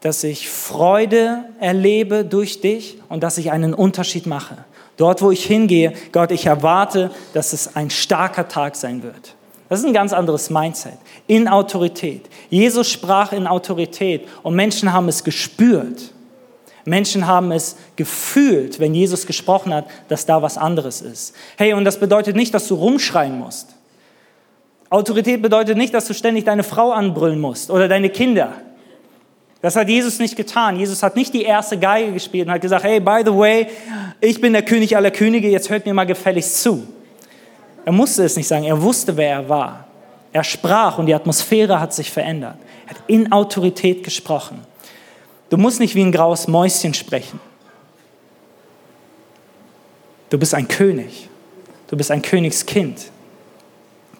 [0.01, 4.59] dass ich Freude erlebe durch dich und dass ich einen Unterschied mache.
[4.97, 9.37] Dort, wo ich hingehe, Gott, ich erwarte, dass es ein starker Tag sein wird.
[9.69, 10.99] Das ist ein ganz anderes Mindset.
[11.29, 12.29] In Autorität.
[12.51, 16.13] Jesus sprach in Autorität und Menschen haben es gespürt.
[16.85, 21.35] Menschen haben es gefühlt, wenn Jesus gesprochen hat, dass da was anderes ist.
[21.57, 23.69] Hey, und das bedeutet nicht, dass du rumschreien musst.
[24.91, 28.53] Autorität bedeutet nicht, dass du ständig deine Frau anbrüllen musst oder deine Kinder.
[29.63, 30.77] Das hat Jesus nicht getan.
[30.77, 33.69] Jesus hat nicht die erste Geige gespielt und hat gesagt, hey, by the way,
[34.21, 36.87] ich bin der König aller Könige, jetzt hört mir mal gefälligst zu.
[37.85, 39.85] Er musste es nicht sagen, er wusste, wer er war.
[40.33, 42.57] Er sprach und die Atmosphäre hat sich verändert.
[42.87, 44.61] Er hat in Autorität gesprochen.
[45.51, 47.41] Du musst nicht wie ein graues Mäuschen sprechen.
[50.31, 51.29] Du bist ein König.
[51.89, 53.11] Du bist ein Königskind.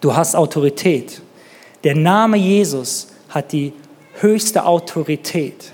[0.01, 1.21] Du hast Autorität.
[1.83, 3.71] Der Name Jesus hat die
[4.19, 5.73] höchste Autorität.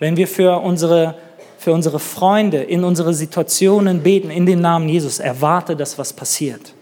[0.00, 1.14] Wenn wir für unsere,
[1.58, 6.72] für unsere Freunde in unsere Situationen beten, in den Namen Jesus, erwarte, dass was passiert.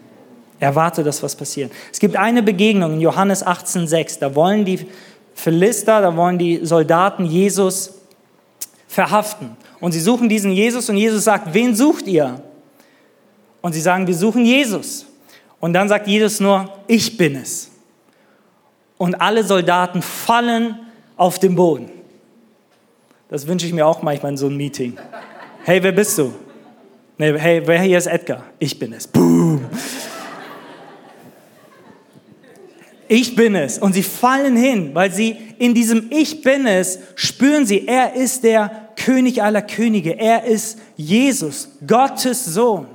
[0.59, 1.71] Erwarte, dass was passiert.
[1.91, 4.19] Es gibt eine Begegnung in Johannes 18,6.
[4.19, 4.87] Da wollen die
[5.33, 7.95] Philister, da wollen die Soldaten Jesus
[8.87, 9.57] verhaften.
[9.81, 12.41] Und sie suchen diesen Jesus und Jesus sagt, wen sucht ihr?
[13.61, 15.05] Und sie sagen, wir suchen Jesus.
[15.59, 17.71] Und dann sagt Jesus nur, ich bin es.
[18.97, 20.79] Und alle Soldaten fallen
[21.17, 21.91] auf den Boden.
[23.29, 24.97] Das wünsche ich mir auch manchmal in so einem Meeting.
[25.63, 26.33] Hey, wer bist du?
[27.17, 28.43] Nee, hey, wer hier ist Edgar?
[28.59, 29.07] Ich bin es.
[29.07, 29.65] Boom.
[33.07, 33.77] Ich bin es.
[33.77, 38.43] Und sie fallen hin, weil sie in diesem Ich bin es spüren sie, er ist
[38.43, 40.17] der König aller Könige.
[40.17, 42.87] Er ist Jesus, Gottes Sohn.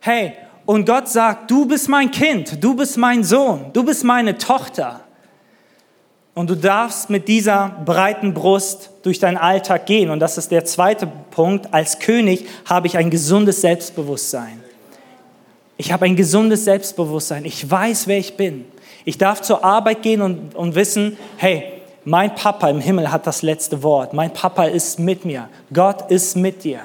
[0.00, 0.34] Hey,
[0.68, 5.00] Und Gott sagt, du bist mein Kind, du bist mein Sohn, du bist meine Tochter.
[6.34, 10.10] Und du darfst mit dieser breiten Brust durch deinen Alltag gehen.
[10.10, 11.72] Und das ist der zweite Punkt.
[11.72, 14.62] Als König habe ich ein gesundes Selbstbewusstsein.
[15.78, 17.46] Ich habe ein gesundes Selbstbewusstsein.
[17.46, 18.66] Ich weiß, wer ich bin.
[19.06, 21.64] Ich darf zur Arbeit gehen und, und wissen, hey,
[22.04, 24.12] mein Papa im Himmel hat das letzte Wort.
[24.12, 25.48] Mein Papa ist mit mir.
[25.72, 26.80] Gott ist mit dir.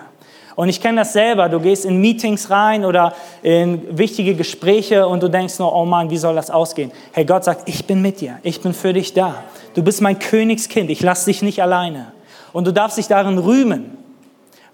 [0.56, 1.50] Und ich kenne das selber.
[1.50, 6.10] Du gehst in Meetings rein oder in wichtige Gespräche und du denkst nur, oh Mann,
[6.10, 6.92] wie soll das ausgehen?
[7.12, 8.40] Hey, Gott sagt, ich bin mit dir.
[8.44, 9.44] Ich bin für dich da.
[9.74, 10.90] Du bist mein Königskind.
[10.90, 12.12] Ich lasse dich nicht alleine.
[12.52, 13.98] Und du darfst dich darin rühmen.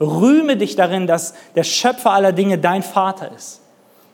[0.02, 3.62] Rühme dich darin, dass der Schöpfer aller Dinge dein Vater ist.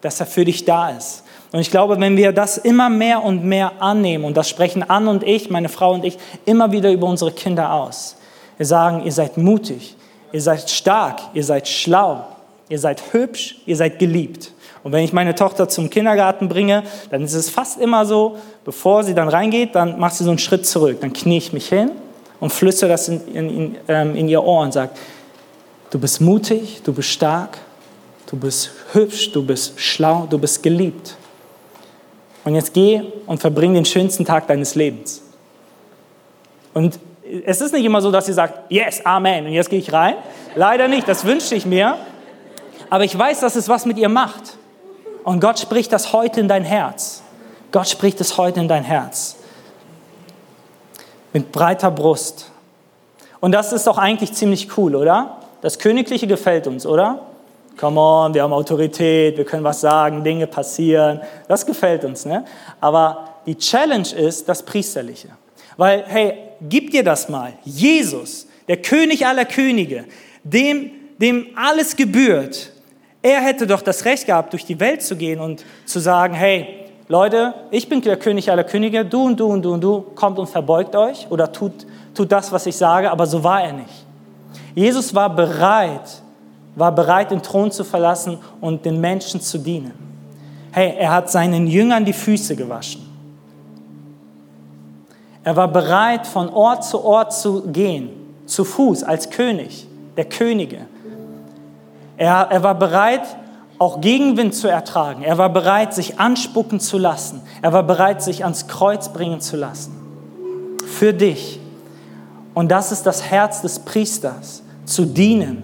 [0.01, 1.23] Dass er für dich da ist.
[1.51, 5.07] Und ich glaube, wenn wir das immer mehr und mehr annehmen, und das sprechen Ann
[5.07, 8.17] und ich, meine Frau und ich, immer wieder über unsere Kinder aus.
[8.57, 9.95] Wir sagen, ihr seid mutig,
[10.35, 12.25] ihr seid stark, ihr seid schlau,
[12.67, 14.51] ihr seid hübsch, ihr seid geliebt.
[14.83, 19.05] Und wenn ich meine Tochter zum Kindergarten bringe, dann ist es fast immer so, bevor
[19.05, 20.97] sie dann reingeht, dann macht sie so einen Schritt zurück.
[20.99, 21.91] Dann knie ich mich hin
[22.41, 24.91] und flüstere das in, in, in, ähm, in ihr Ohr und sage,
[25.89, 27.57] du bist mutig, du bist stark,
[28.29, 31.15] du bist hübsch, du bist schlau, du bist geliebt.
[32.43, 35.21] Und jetzt geh und verbring den schönsten Tag deines Lebens.
[36.73, 36.99] Und
[37.45, 40.15] es ist nicht immer so, dass sie sagt, yes, Amen, und jetzt gehe ich rein.
[40.55, 41.97] Leider nicht, das wünschte ich mir.
[42.89, 44.57] Aber ich weiß, dass es was mit ihr macht.
[45.23, 47.23] Und Gott spricht das heute in dein Herz.
[47.71, 49.37] Gott spricht es heute in dein Herz.
[51.33, 52.51] Mit breiter Brust.
[53.39, 55.37] Und das ist doch eigentlich ziemlich cool, oder?
[55.61, 57.19] Das Königliche gefällt uns, oder?
[57.77, 61.19] Come on, wir haben Autorität, wir können was sagen, Dinge passieren.
[61.47, 62.45] Das gefällt uns, ne?
[62.79, 65.29] Aber die Challenge ist das Priesterliche.
[65.77, 67.53] Weil, hey, gib dir das mal.
[67.63, 70.05] Jesus, der König aller Könige,
[70.43, 72.71] dem, dem alles gebührt,
[73.21, 76.85] er hätte doch das Recht gehabt, durch die Welt zu gehen und zu sagen, hey,
[77.07, 80.39] Leute, ich bin der König aller Könige, du und du und du und du, kommt
[80.39, 84.05] und verbeugt euch oder tut, tut das, was ich sage, aber so war er nicht.
[84.73, 86.21] Jesus war bereit,
[86.75, 89.93] war bereit, den Thron zu verlassen und den Menschen zu dienen.
[90.71, 93.04] Hey, er hat seinen Jüngern die Füße gewaschen.
[95.45, 98.09] Er war bereit, von Ort zu Ort zu gehen,
[98.47, 100.79] zu Fuß als König, der Könige.
[102.17, 103.21] Er, er war bereit,
[103.77, 105.21] auch Gegenwind zu ertragen.
[105.21, 107.41] Er war bereit, sich anspucken zu lassen.
[107.61, 109.93] Er war bereit, sich ans Kreuz bringen zu lassen.
[110.87, 111.59] Für dich.
[112.55, 115.61] Und das ist das Herz des Priesters, zu dienen,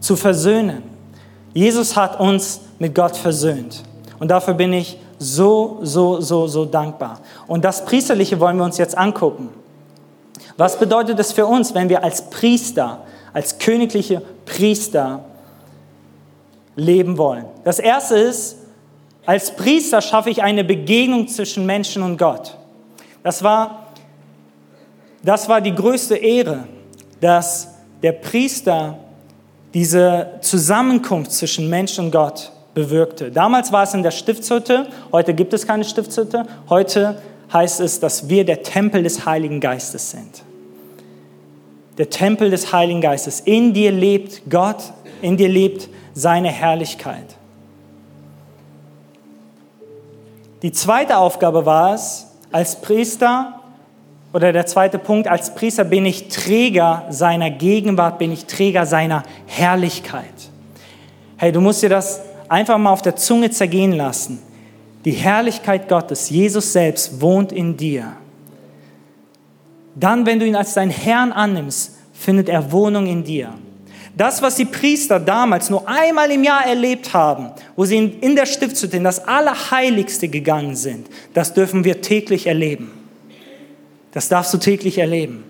[0.00, 0.82] zu versöhnen.
[1.54, 3.84] Jesus hat uns mit Gott versöhnt.
[4.18, 7.20] Und dafür bin ich so, so, so, so dankbar.
[7.46, 9.50] Und das Priesterliche wollen wir uns jetzt angucken.
[10.56, 13.00] Was bedeutet es für uns, wenn wir als Priester,
[13.32, 15.24] als königliche Priester
[16.76, 17.46] leben wollen?
[17.64, 18.56] Das erste ist,
[19.26, 22.56] als Priester schaffe ich eine Begegnung zwischen Menschen und Gott.
[23.22, 23.86] Das war,
[25.22, 26.64] das war die größte Ehre,
[27.20, 27.68] dass
[28.02, 28.98] der Priester
[29.74, 33.32] diese Zusammenkunft zwischen Mensch und Gott bewirkte.
[33.32, 36.46] Damals war es in der Stiftshütte, heute gibt es keine Stiftshütte.
[36.68, 40.42] Heute heißt es, dass wir der Tempel des Heiligen Geistes sind.
[41.96, 43.40] Der Tempel des Heiligen Geistes.
[43.40, 47.36] In dir lebt Gott, in dir lebt seine Herrlichkeit.
[50.60, 53.54] Die zweite Aufgabe war es, als Priester,
[54.34, 59.22] oder der zweite Punkt, als Priester bin ich Träger seiner Gegenwart, bin ich Träger seiner
[59.46, 60.50] Herrlichkeit.
[61.38, 64.40] Hey, du musst dir das einfach mal auf der Zunge zergehen lassen.
[65.04, 68.12] Die Herrlichkeit Gottes, Jesus selbst, wohnt in dir.
[69.94, 73.54] Dann, wenn du ihn als deinen Herrn annimmst, findet er Wohnung in dir.
[74.16, 78.46] Das, was die Priester damals nur einmal im Jahr erlebt haben, wo sie in der
[78.46, 82.90] Stiftshütte in das Allerheiligste gegangen sind, das dürfen wir täglich erleben.
[84.12, 85.44] Das darfst du täglich erleben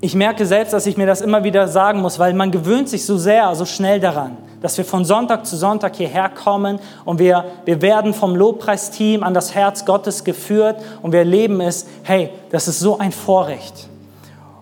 [0.00, 3.04] ich merke selbst, dass ich mir das immer wieder sagen muss, weil man gewöhnt sich
[3.04, 7.44] so sehr, so schnell daran, dass wir von Sonntag zu Sonntag hierher kommen und wir,
[7.64, 12.68] wir werden vom Lobpreisteam an das Herz Gottes geführt und wir erleben es, hey, das
[12.68, 13.88] ist so ein Vorrecht.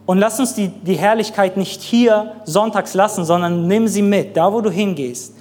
[0.07, 4.53] Und lass uns die, die Herrlichkeit nicht hier sonntags lassen, sondern nimm sie mit, da
[4.53, 5.35] wo du hingehst.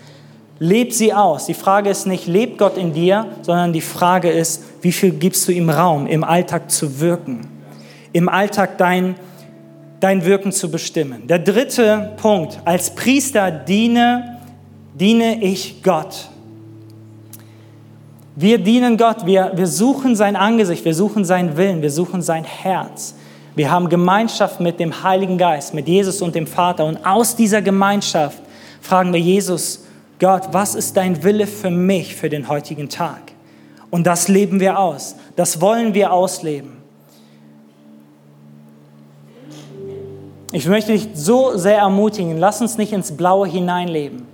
[0.58, 1.45] Leb sie aus.
[1.45, 5.47] Die Frage ist nicht, lebt Gott in dir, sondern die Frage ist, wie viel gibst
[5.47, 7.47] du ihm Raum, im Alltag zu wirken,
[8.13, 9.15] im Alltag dein
[9.99, 11.27] dein Wirken zu bestimmen.
[11.27, 14.39] Der dritte Punkt, als Priester diene,
[14.93, 16.29] diene ich Gott.
[18.36, 22.43] Wir dienen Gott, wir, wir suchen sein Angesicht, wir suchen seinen Willen, wir suchen sein
[22.43, 23.15] Herz.
[23.55, 26.86] Wir haben Gemeinschaft mit dem Heiligen Geist, mit Jesus und dem Vater.
[26.86, 28.39] Und aus dieser Gemeinschaft
[28.81, 29.86] fragen wir Jesus,
[30.19, 33.31] Gott, was ist dein Wille für mich für den heutigen Tag?
[33.89, 35.15] Und das leben wir aus.
[35.38, 36.74] Das wollen wir ausleben.
[40.56, 44.26] Ich möchte dich so sehr ermutigen, lass uns nicht ins Blaue hineinleben.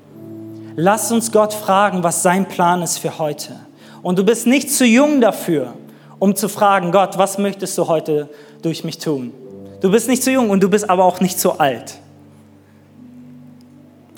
[0.76, 3.56] Lass uns Gott fragen, was sein Plan ist für heute.
[4.04, 5.74] Und du bist nicht zu jung dafür,
[6.20, 8.30] um zu fragen, Gott, was möchtest du heute
[8.62, 9.34] durch mich tun?
[9.82, 11.96] Du bist nicht zu jung und du bist aber auch nicht zu alt.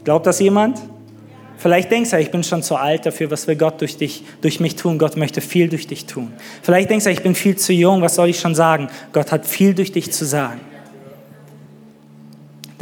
[0.04, 0.82] Glaubt das jemand?
[1.56, 4.60] Vielleicht denkst du, ich bin schon zu alt dafür, was will Gott durch dich, durch
[4.60, 5.00] mich tun?
[5.00, 6.34] Gott möchte viel durch dich tun.
[6.63, 8.89] Vielleicht denkst du, ich bin viel zu jung, was soll ich schon sagen?
[9.13, 10.60] Gott hat viel durch dich zu sagen.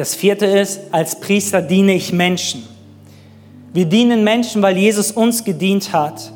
[0.02, 2.68] Das vierte ist, als Priester diene ich Menschen.
[3.72, 6.32] Wir dienen Menschen, weil Jesus uns gedient hat.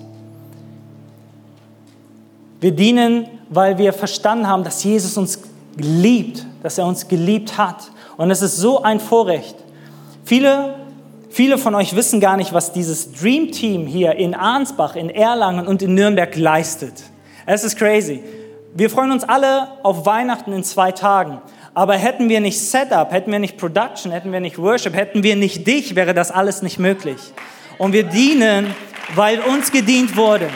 [2.62, 5.40] Wir dienen, weil wir verstanden haben, dass Jesus uns
[5.78, 7.90] liebt, dass er uns geliebt hat.
[8.18, 9.56] Und es ist so ein Vorrecht.
[10.26, 10.76] Viele,
[11.32, 15.66] viele von euch wissen gar nicht, was dieses Dream Team hier in Arnsbach, in Erlangen
[15.66, 17.02] und in Nürnberg leistet.
[17.48, 18.22] Es ist crazy.
[18.76, 21.42] Wir freuen uns alle auf Weihnachten in zwei Tagen.
[21.76, 25.36] Aber hätten wir nicht Setup, hätten wir nicht Production, hätten wir nicht Worship, hätten wir
[25.36, 27.18] nicht dich, wäre das alles nicht möglich.
[27.78, 28.74] Und wir dienen,
[29.14, 30.50] weil uns gedient wurde.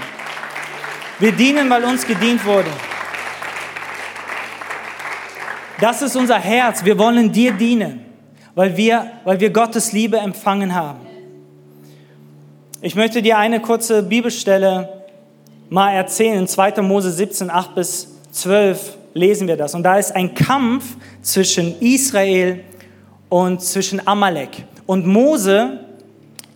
[1.19, 2.69] Wir dienen, weil uns gedient wurde.
[5.82, 6.86] Das ist unser Herz.
[6.86, 8.05] Wir wollen dir dienen,
[8.55, 11.01] weil wir, weil wir Gottes Liebe empfangen haben.
[12.82, 15.03] Ich möchte dir eine kurze Bibelstelle
[15.69, 16.47] mal erzählen.
[16.47, 16.82] 2.
[16.82, 19.75] Mose 17, 8 bis 12 lesen wir das.
[19.75, 22.63] Und da ist ein Kampf zwischen Israel
[23.27, 24.65] und zwischen Amalek.
[24.86, 25.82] Und Mose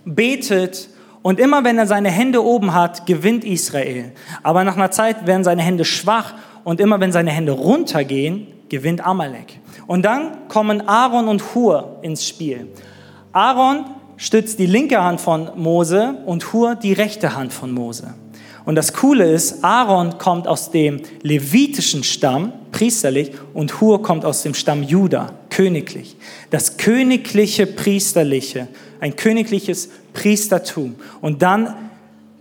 [0.06, 0.90] betet
[1.22, 4.12] und immer wenn er seine Hände oben hat, gewinnt Israel.
[4.42, 9.06] Aber nach einer Zeit werden seine Hände schwach und immer wenn seine Hände runtergehen, gewinnt
[9.06, 9.60] Amalek.
[9.88, 12.68] Und dann kommen Aaron und Hur ins Spiel.
[13.32, 13.86] Aaron
[14.18, 18.14] stützt die linke Hand von Mose und Hur die rechte Hand von Mose.
[18.66, 24.44] Und das Coole ist, Aaron kommt aus dem levitischen Stamm, priesterlich, und Hur kommt aus
[24.44, 26.16] dem Stamm Juda, königlich.
[26.50, 28.68] Das königliche Priesterliche,
[29.02, 30.96] ein königliches Priestertum.
[31.20, 31.76] Und dann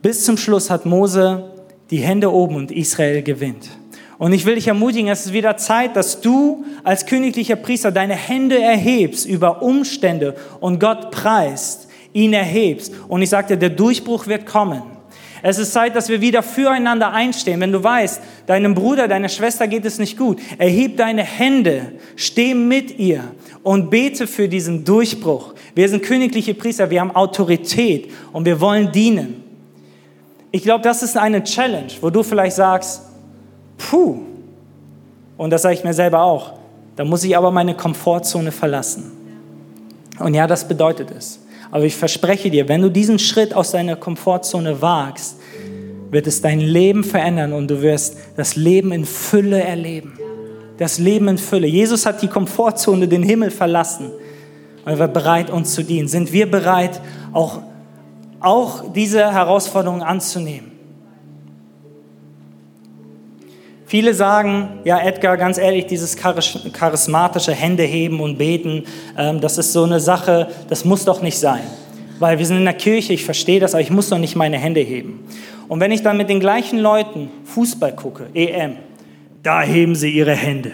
[0.00, 1.50] bis zum Schluss hat Mose
[1.90, 3.70] die Hände oben und Israel gewinnt.
[4.18, 8.14] Und ich will dich ermutigen, es ist wieder Zeit, dass du als königlicher Priester deine
[8.14, 12.92] Hände erhebst über Umstände und Gott preist, ihn erhebst.
[13.08, 14.82] Und ich sagte, der Durchbruch wird kommen.
[15.42, 17.60] Es ist Zeit, dass wir wieder füreinander einstehen.
[17.60, 22.54] Wenn du weißt, deinem Bruder, deiner Schwester geht es nicht gut, erheb deine Hände, steh
[22.54, 23.24] mit ihr
[23.64, 25.54] und bete für diesen Durchbruch.
[25.74, 29.42] Wir sind königliche Priester, wir haben Autorität und wir wollen dienen.
[30.52, 33.02] Ich glaube, das ist eine Challenge, wo du vielleicht sagst,
[33.78, 34.20] puh,
[35.36, 36.52] und das sage ich mir selber auch,
[36.94, 39.10] da muss ich aber meine Komfortzone verlassen.
[40.20, 41.40] Und ja, das bedeutet es.
[41.72, 45.38] Aber ich verspreche dir, wenn du diesen Schritt aus deiner Komfortzone wagst,
[46.10, 50.12] wird es dein Leben verändern und du wirst das Leben in Fülle erleben.
[50.76, 51.66] Das Leben in Fülle.
[51.66, 54.10] Jesus hat die Komfortzone, den Himmel verlassen
[54.84, 56.08] und er war bereit, uns zu dienen.
[56.08, 57.00] Sind wir bereit,
[57.32, 57.62] auch,
[58.40, 60.71] auch diese Herausforderung anzunehmen?
[63.92, 68.84] Viele sagen, ja Edgar, ganz ehrlich, dieses charismatische Händeheben und Beten,
[69.18, 71.60] ähm, das ist so eine Sache, das muss doch nicht sein.
[72.18, 74.56] Weil wir sind in der Kirche, ich verstehe das, aber ich muss doch nicht meine
[74.56, 75.26] Hände heben.
[75.68, 78.76] Und wenn ich dann mit den gleichen Leuten Fußball gucke, EM,
[79.42, 80.72] da heben sie ihre Hände.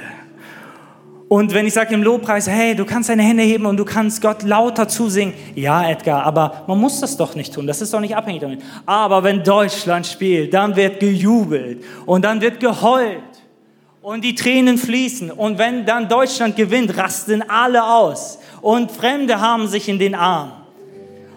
[1.29, 4.23] Und wenn ich sage im Lobpreis, hey, du kannst deine Hände heben und du kannst
[4.23, 5.35] Gott lauter zusingen.
[5.55, 7.67] Ja, Edgar, aber man muss das doch nicht tun.
[7.67, 8.63] Das ist doch nicht abhängig damit.
[8.87, 13.23] Aber wenn Deutschland spielt, dann wird gejubelt und dann wird geheult
[14.01, 15.31] und die Tränen fließen.
[15.31, 20.53] Und wenn dann Deutschland gewinnt, rasten alle aus und Fremde haben sich in den Arm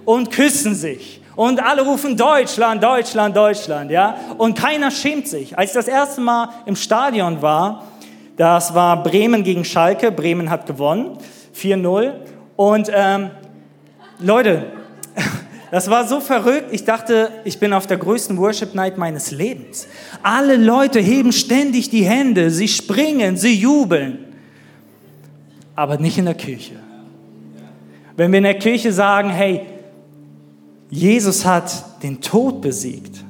[0.05, 1.19] und küssen sich.
[1.35, 4.15] Und alle rufen Deutschland, Deutschland, Deutschland, ja?
[4.37, 5.57] Und keiner schämt sich.
[5.57, 7.90] Als ich das erste Mal im Stadion war,
[8.41, 10.11] das war Bremen gegen Schalke.
[10.11, 11.19] Bremen hat gewonnen,
[11.55, 12.13] 4-0.
[12.55, 13.29] Und ähm,
[14.17, 14.65] Leute,
[15.71, 16.69] das war so verrückt.
[16.71, 19.87] Ich dachte, ich bin auf der größten Worship Night meines Lebens.
[20.23, 24.25] Alle Leute heben ständig die Hände, sie springen, sie jubeln.
[25.75, 26.77] Aber nicht in der Kirche.
[28.17, 29.67] Wenn wir in der Kirche sagen, hey,
[30.89, 33.23] Jesus hat den Tod besiegt,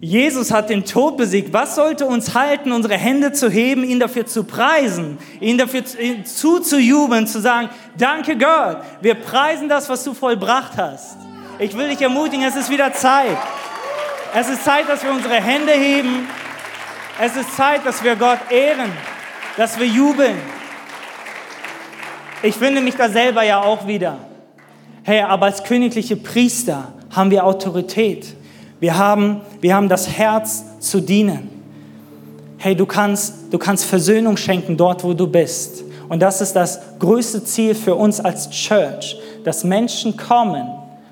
[0.00, 1.52] Jesus hat den Tod besiegt.
[1.54, 5.84] Was sollte uns halten, unsere Hände zu heben, ihn dafür zu preisen, ihn dafür
[6.24, 11.16] zuzujubeln, zu sagen, danke Gott, wir preisen das, was du vollbracht hast.
[11.58, 13.38] Ich will dich ermutigen, es ist wieder Zeit.
[14.34, 16.28] Es ist Zeit, dass wir unsere Hände heben.
[17.18, 18.92] Es ist Zeit, dass wir Gott ehren,
[19.56, 20.36] dass wir jubeln.
[22.42, 24.18] Ich finde mich da selber ja auch wieder.
[25.04, 28.36] Hey, aber als königliche Priester haben wir Autorität.
[28.80, 31.48] Wir haben, wir haben das Herz zu dienen.
[32.58, 35.84] Hey, du kannst, du kannst Versöhnung schenken dort, wo du bist.
[36.08, 40.66] Und das ist das größte Ziel für uns als Church, dass Menschen kommen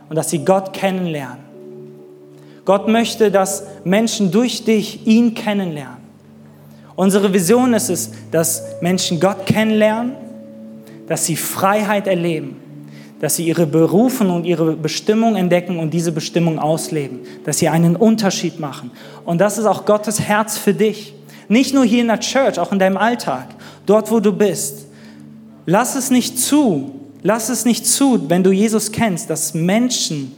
[0.08, 1.44] und dass sie Gott kennenlernen.
[2.64, 6.04] Gott möchte, dass Menschen durch dich ihn kennenlernen.
[6.96, 10.12] Unsere Vision ist es, dass Menschen Gott kennenlernen,
[11.08, 12.56] dass sie Freiheit erleben,
[13.20, 17.96] dass sie ihre Berufen und ihre Bestimmung entdecken und diese Bestimmung ausleben, dass sie einen
[17.96, 18.90] Unterschied machen.
[19.24, 21.14] Und das ist auch Gottes Herz für dich.
[21.48, 23.48] Nicht nur hier in der Church, auch in deinem Alltag,
[23.86, 24.86] dort wo du bist.
[25.66, 26.92] Lass es nicht zu,
[27.22, 30.32] lass es nicht zu, wenn du Jesus kennst, dass Menschen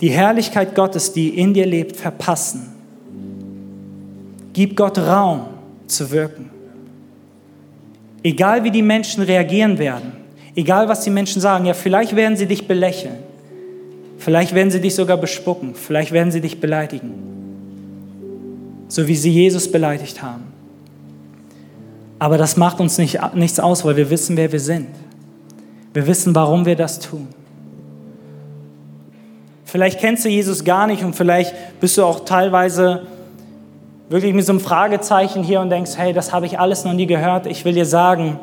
[0.00, 2.72] die Herrlichkeit Gottes, die in dir lebt, verpassen.
[4.52, 5.46] Gib Gott Raum
[5.86, 6.50] zu wirken.
[8.24, 10.21] Egal wie die Menschen reagieren werden,
[10.54, 13.16] egal was die Menschen sagen, ja, vielleicht werden sie dich belächeln,
[14.18, 17.12] vielleicht werden sie dich sogar bespucken, vielleicht werden sie dich beleidigen,
[18.88, 20.44] so wie sie Jesus beleidigt haben.
[22.18, 24.88] Aber das macht uns nicht, nichts aus, weil wir wissen, wer wir sind.
[25.92, 27.26] Wir wissen, warum wir das tun.
[29.64, 33.06] Vielleicht kennst du Jesus gar nicht und vielleicht bist du auch teilweise
[34.08, 37.06] wirklich mit so einem Fragezeichen hier und denkst, hey, das habe ich alles noch nie
[37.06, 37.46] gehört.
[37.46, 38.38] Ich will dir sagen,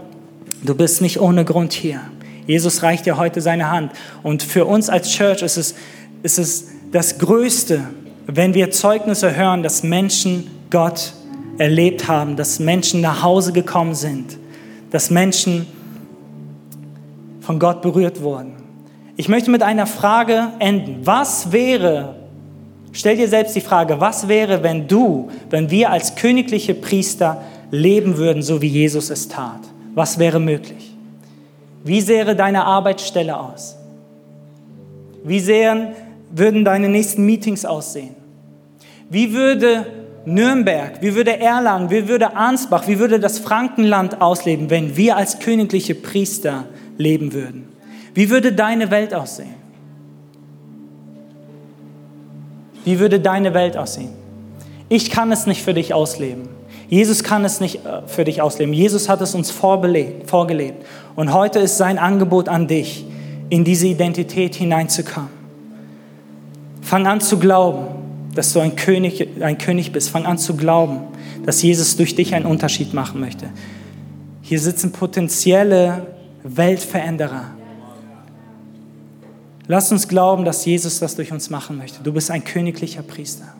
[0.64, 2.02] du bist nicht ohne Grund hier.
[2.48, 3.92] Jesus reicht dir heute seine Hand.
[4.24, 5.76] Und für uns als Church ist es,
[6.24, 7.82] ist es das Größte,
[8.26, 11.14] wenn wir Zeugnisse hören, dass Menschen Gott
[11.58, 14.38] erlebt haben, dass Menschen nach Hause gekommen sind,
[14.92, 15.68] dass Menschen
[17.42, 18.54] von Gott berührt wurden.
[19.18, 21.06] Ich möchte mit einer Frage enden.
[21.06, 22.16] Was wäre,
[22.92, 28.18] Stell dir selbst die Frage, was wäre, wenn du, wenn wir als königliche Priester leben
[28.18, 29.62] würden, so wie Jesus es tat?
[30.00, 30.96] Was wäre möglich?
[31.84, 33.76] Wie sähe deine Arbeitsstelle aus?
[35.26, 35.90] Wie sähen,
[36.32, 38.16] würden deine nächsten Meetings aussehen?
[39.10, 39.86] Wie würde
[40.24, 45.40] Nürnberg, wie würde Erlangen, wie würde Ansbach, wie würde das Frankenland ausleben, wenn wir als
[45.40, 46.64] königliche Priester
[46.98, 47.68] leben würden?
[48.14, 49.56] Wie würde deine Welt aussehen?
[52.86, 54.14] Wie würde deine Welt aussehen?
[54.88, 56.59] Ich kann es nicht für dich ausleben.
[56.90, 58.74] Jesus kann es nicht äh, für dich ausleben.
[58.74, 60.86] Jesus hat es uns vorgelebt.
[61.16, 63.06] Und heute ist sein Angebot an dich,
[63.50, 65.30] in diese Identität hineinzukommen.
[66.82, 67.88] Fang an zu glauben,
[68.34, 70.10] dass du ein König, ein König bist.
[70.10, 71.02] Fang an zu glauben,
[71.46, 73.50] dass Jesus durch dich einen Unterschied machen möchte.
[74.42, 76.08] Hier sitzen potenzielle
[76.44, 77.52] Weltveränderer.
[79.68, 82.02] Lass uns glauben, dass Jesus das durch uns machen möchte.
[82.02, 83.54] Du bist ein königlicher Priester.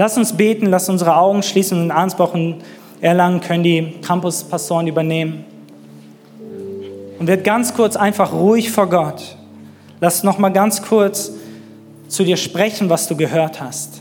[0.00, 1.82] Lass uns beten, lass unsere Augen schließen.
[1.82, 2.62] In Arnsbach und
[3.02, 5.44] Erlangen können die Campuspastoren übernehmen.
[7.18, 9.36] Und wird ganz kurz einfach ruhig vor Gott.
[10.00, 11.32] Lass noch mal ganz kurz
[12.08, 14.00] zu dir sprechen, was du gehört hast.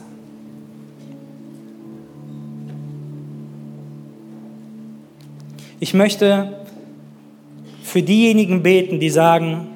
[5.81, 6.59] Ich möchte
[7.83, 9.67] für diejenigen beten, die sagen,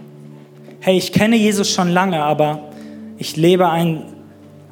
[0.80, 2.70] hey, ich kenne Jesus schon lange, aber
[3.18, 4.13] ich lebe ein,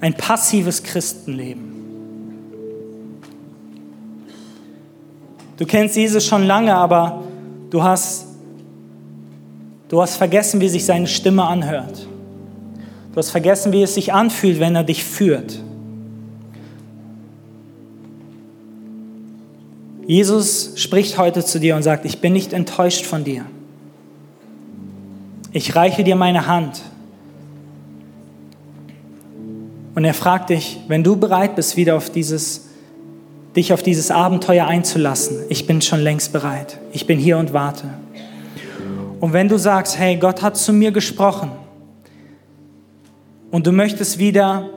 [0.01, 1.71] ein passives Christenleben.
[5.57, 7.23] Du kennst Jesus schon lange, aber
[7.69, 8.25] du hast,
[9.89, 12.07] du hast vergessen, wie sich seine Stimme anhört.
[13.11, 15.59] Du hast vergessen, wie es sich anfühlt, wenn er dich führt.
[20.07, 23.45] Jesus spricht heute zu dir und sagt, ich bin nicht enttäuscht von dir
[25.51, 26.81] ich reiche dir meine Hand.
[29.93, 32.67] Und er fragt dich, wenn du bereit bist, wieder auf dieses,
[33.55, 36.79] dich auf dieses Abenteuer einzulassen, ich bin schon längst bereit.
[36.93, 37.89] Ich bin hier und warte.
[39.19, 41.51] Und wenn du sagst, hey, Gott hat zu mir gesprochen
[43.51, 44.69] und du möchtest wieder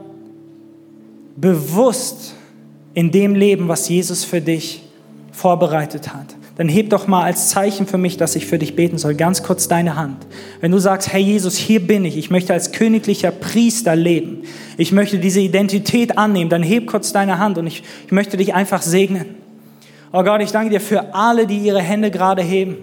[1.36, 2.34] bewusst
[2.92, 4.82] in dem leben, was Jesus für dich
[5.32, 8.96] vorbereitet hat, dann heb doch mal als Zeichen für mich, dass ich für dich beten
[8.96, 10.24] soll, ganz kurz deine Hand.
[10.60, 14.42] Wenn du sagst, Herr Jesus, hier bin ich, ich möchte als königlicher Priester leben,
[14.76, 18.54] ich möchte diese Identität annehmen, dann heb kurz deine Hand und ich, ich möchte dich
[18.54, 19.34] einfach segnen.
[20.12, 22.76] Oh Gott, ich danke dir für alle, die ihre Hände gerade heben.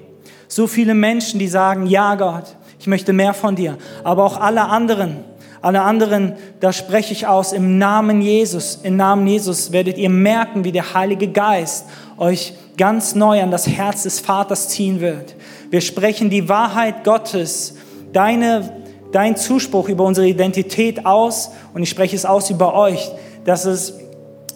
[0.49, 3.77] So viele Menschen, die sagen, ja Gott, ich möchte mehr von dir.
[4.03, 5.23] Aber auch alle anderen,
[5.61, 10.63] alle anderen, da spreche ich aus, im Namen Jesus, im Namen Jesus werdet ihr merken,
[10.63, 11.85] wie der Heilige Geist
[12.17, 15.35] euch ganz neu an das Herz des Vaters ziehen wird.
[15.69, 17.75] Wir sprechen die Wahrheit Gottes,
[18.11, 18.73] deine,
[19.11, 21.51] dein Zuspruch über unsere Identität aus.
[21.73, 23.11] Und ich spreche es aus über euch,
[23.45, 23.93] dass es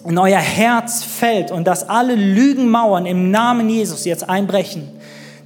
[0.04, 4.88] in euer Herz fällt und dass alle Lügenmauern im Namen Jesus jetzt einbrechen,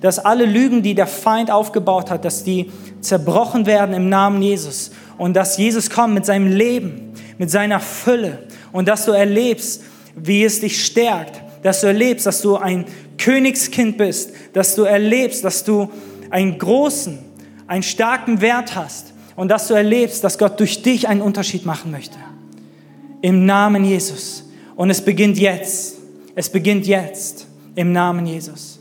[0.01, 4.91] dass alle Lügen, die der Feind aufgebaut hat, dass die zerbrochen werden im Namen Jesus
[5.21, 8.39] und dass Jesus kommt mit seinem Leben, mit seiner Fülle
[8.73, 9.83] und dass du erlebst,
[10.17, 12.87] wie es dich stärkt, dass du erlebst, dass du ein
[13.19, 15.91] Königskind bist, dass du erlebst, dass du
[16.31, 17.19] einen großen,
[17.67, 21.91] einen starken Wert hast und dass du erlebst, dass Gott durch dich einen Unterschied machen
[21.91, 22.17] möchte.
[23.21, 24.49] Im Namen Jesus.
[24.75, 25.99] Und es beginnt jetzt.
[26.35, 28.79] Es beginnt jetzt im Namen Jesus.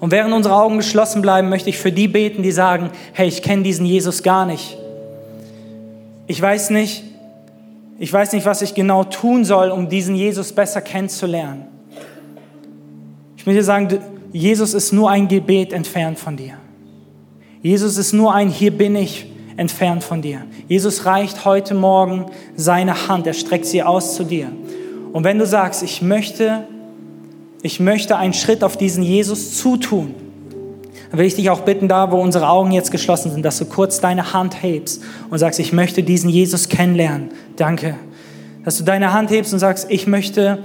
[0.00, 3.42] Und während unsere Augen geschlossen bleiben, möchte ich für die beten, die sagen, hey, ich
[3.42, 4.78] kenne diesen Jesus gar nicht.
[6.26, 7.04] Ich weiß nicht,
[7.98, 11.66] ich weiß nicht, was ich genau tun soll, um diesen Jesus besser kennenzulernen.
[13.36, 14.00] Ich möchte sagen,
[14.32, 16.54] Jesus ist nur ein Gebet entfernt von dir.
[17.62, 20.42] Jesus ist nur ein Hier bin ich entfernt von dir.
[20.68, 24.52] Jesus reicht heute Morgen seine Hand, er streckt sie aus zu dir.
[25.12, 26.66] Und wenn du sagst, ich möchte,
[27.62, 30.14] ich möchte einen Schritt auf diesen Jesus zutun,
[31.10, 33.64] dann will ich dich auch bitten, da wo unsere Augen jetzt geschlossen sind, dass du
[33.64, 37.30] kurz deine Hand hebst und sagst, ich möchte diesen Jesus kennenlernen.
[37.56, 37.96] Danke.
[38.64, 40.58] Dass du deine Hand hebst und sagst, ich möchte,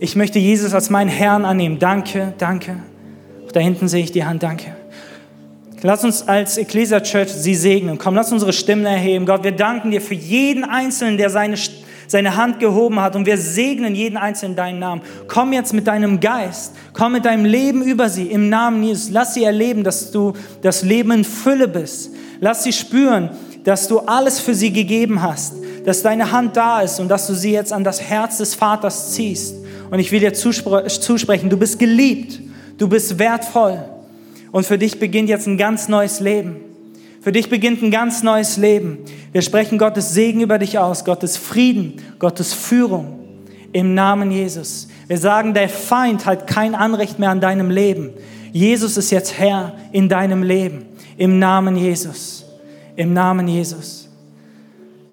[0.00, 1.78] ich möchte Jesus als meinen Herrn annehmen.
[1.78, 2.76] Danke, danke.
[3.46, 4.42] Auch da hinten sehe ich die Hand.
[4.42, 4.74] Danke.
[5.82, 7.98] Lass uns als Ecclesia Church sie segnen.
[7.98, 9.26] Komm, lass unsere Stimmen erheben.
[9.26, 11.56] Gott, wir danken dir für jeden Einzelnen, der seine,
[12.06, 13.16] seine Hand gehoben hat.
[13.16, 15.02] Und wir segnen jeden Einzelnen in deinen Namen.
[15.28, 16.74] Komm jetzt mit deinem Geist.
[16.92, 19.10] Komm mit deinem Leben über sie im Namen Jesus.
[19.10, 20.32] Lass sie erleben, dass du
[20.62, 22.10] das Leben in Fülle bist.
[22.40, 23.30] Lass sie spüren,
[23.64, 25.54] dass du alles für sie gegeben hast.
[25.84, 29.12] Dass deine Hand da ist und dass du sie jetzt an das Herz des Vaters
[29.12, 29.54] ziehst.
[29.90, 32.40] Und ich will dir zusprechen, du bist geliebt.
[32.78, 33.82] Du bist wertvoll.
[34.52, 36.56] Und für dich beginnt jetzt ein ganz neues Leben.
[37.26, 38.98] Für dich beginnt ein ganz neues Leben.
[39.32, 43.18] Wir sprechen Gottes Segen über dich aus, Gottes Frieden, Gottes Führung
[43.72, 44.86] im Namen Jesus.
[45.08, 48.10] Wir sagen, der Feind hat kein Anrecht mehr an deinem Leben.
[48.52, 50.86] Jesus ist jetzt Herr in deinem Leben.
[51.16, 52.44] Im Namen Jesus.
[52.94, 54.05] Im Namen Jesus.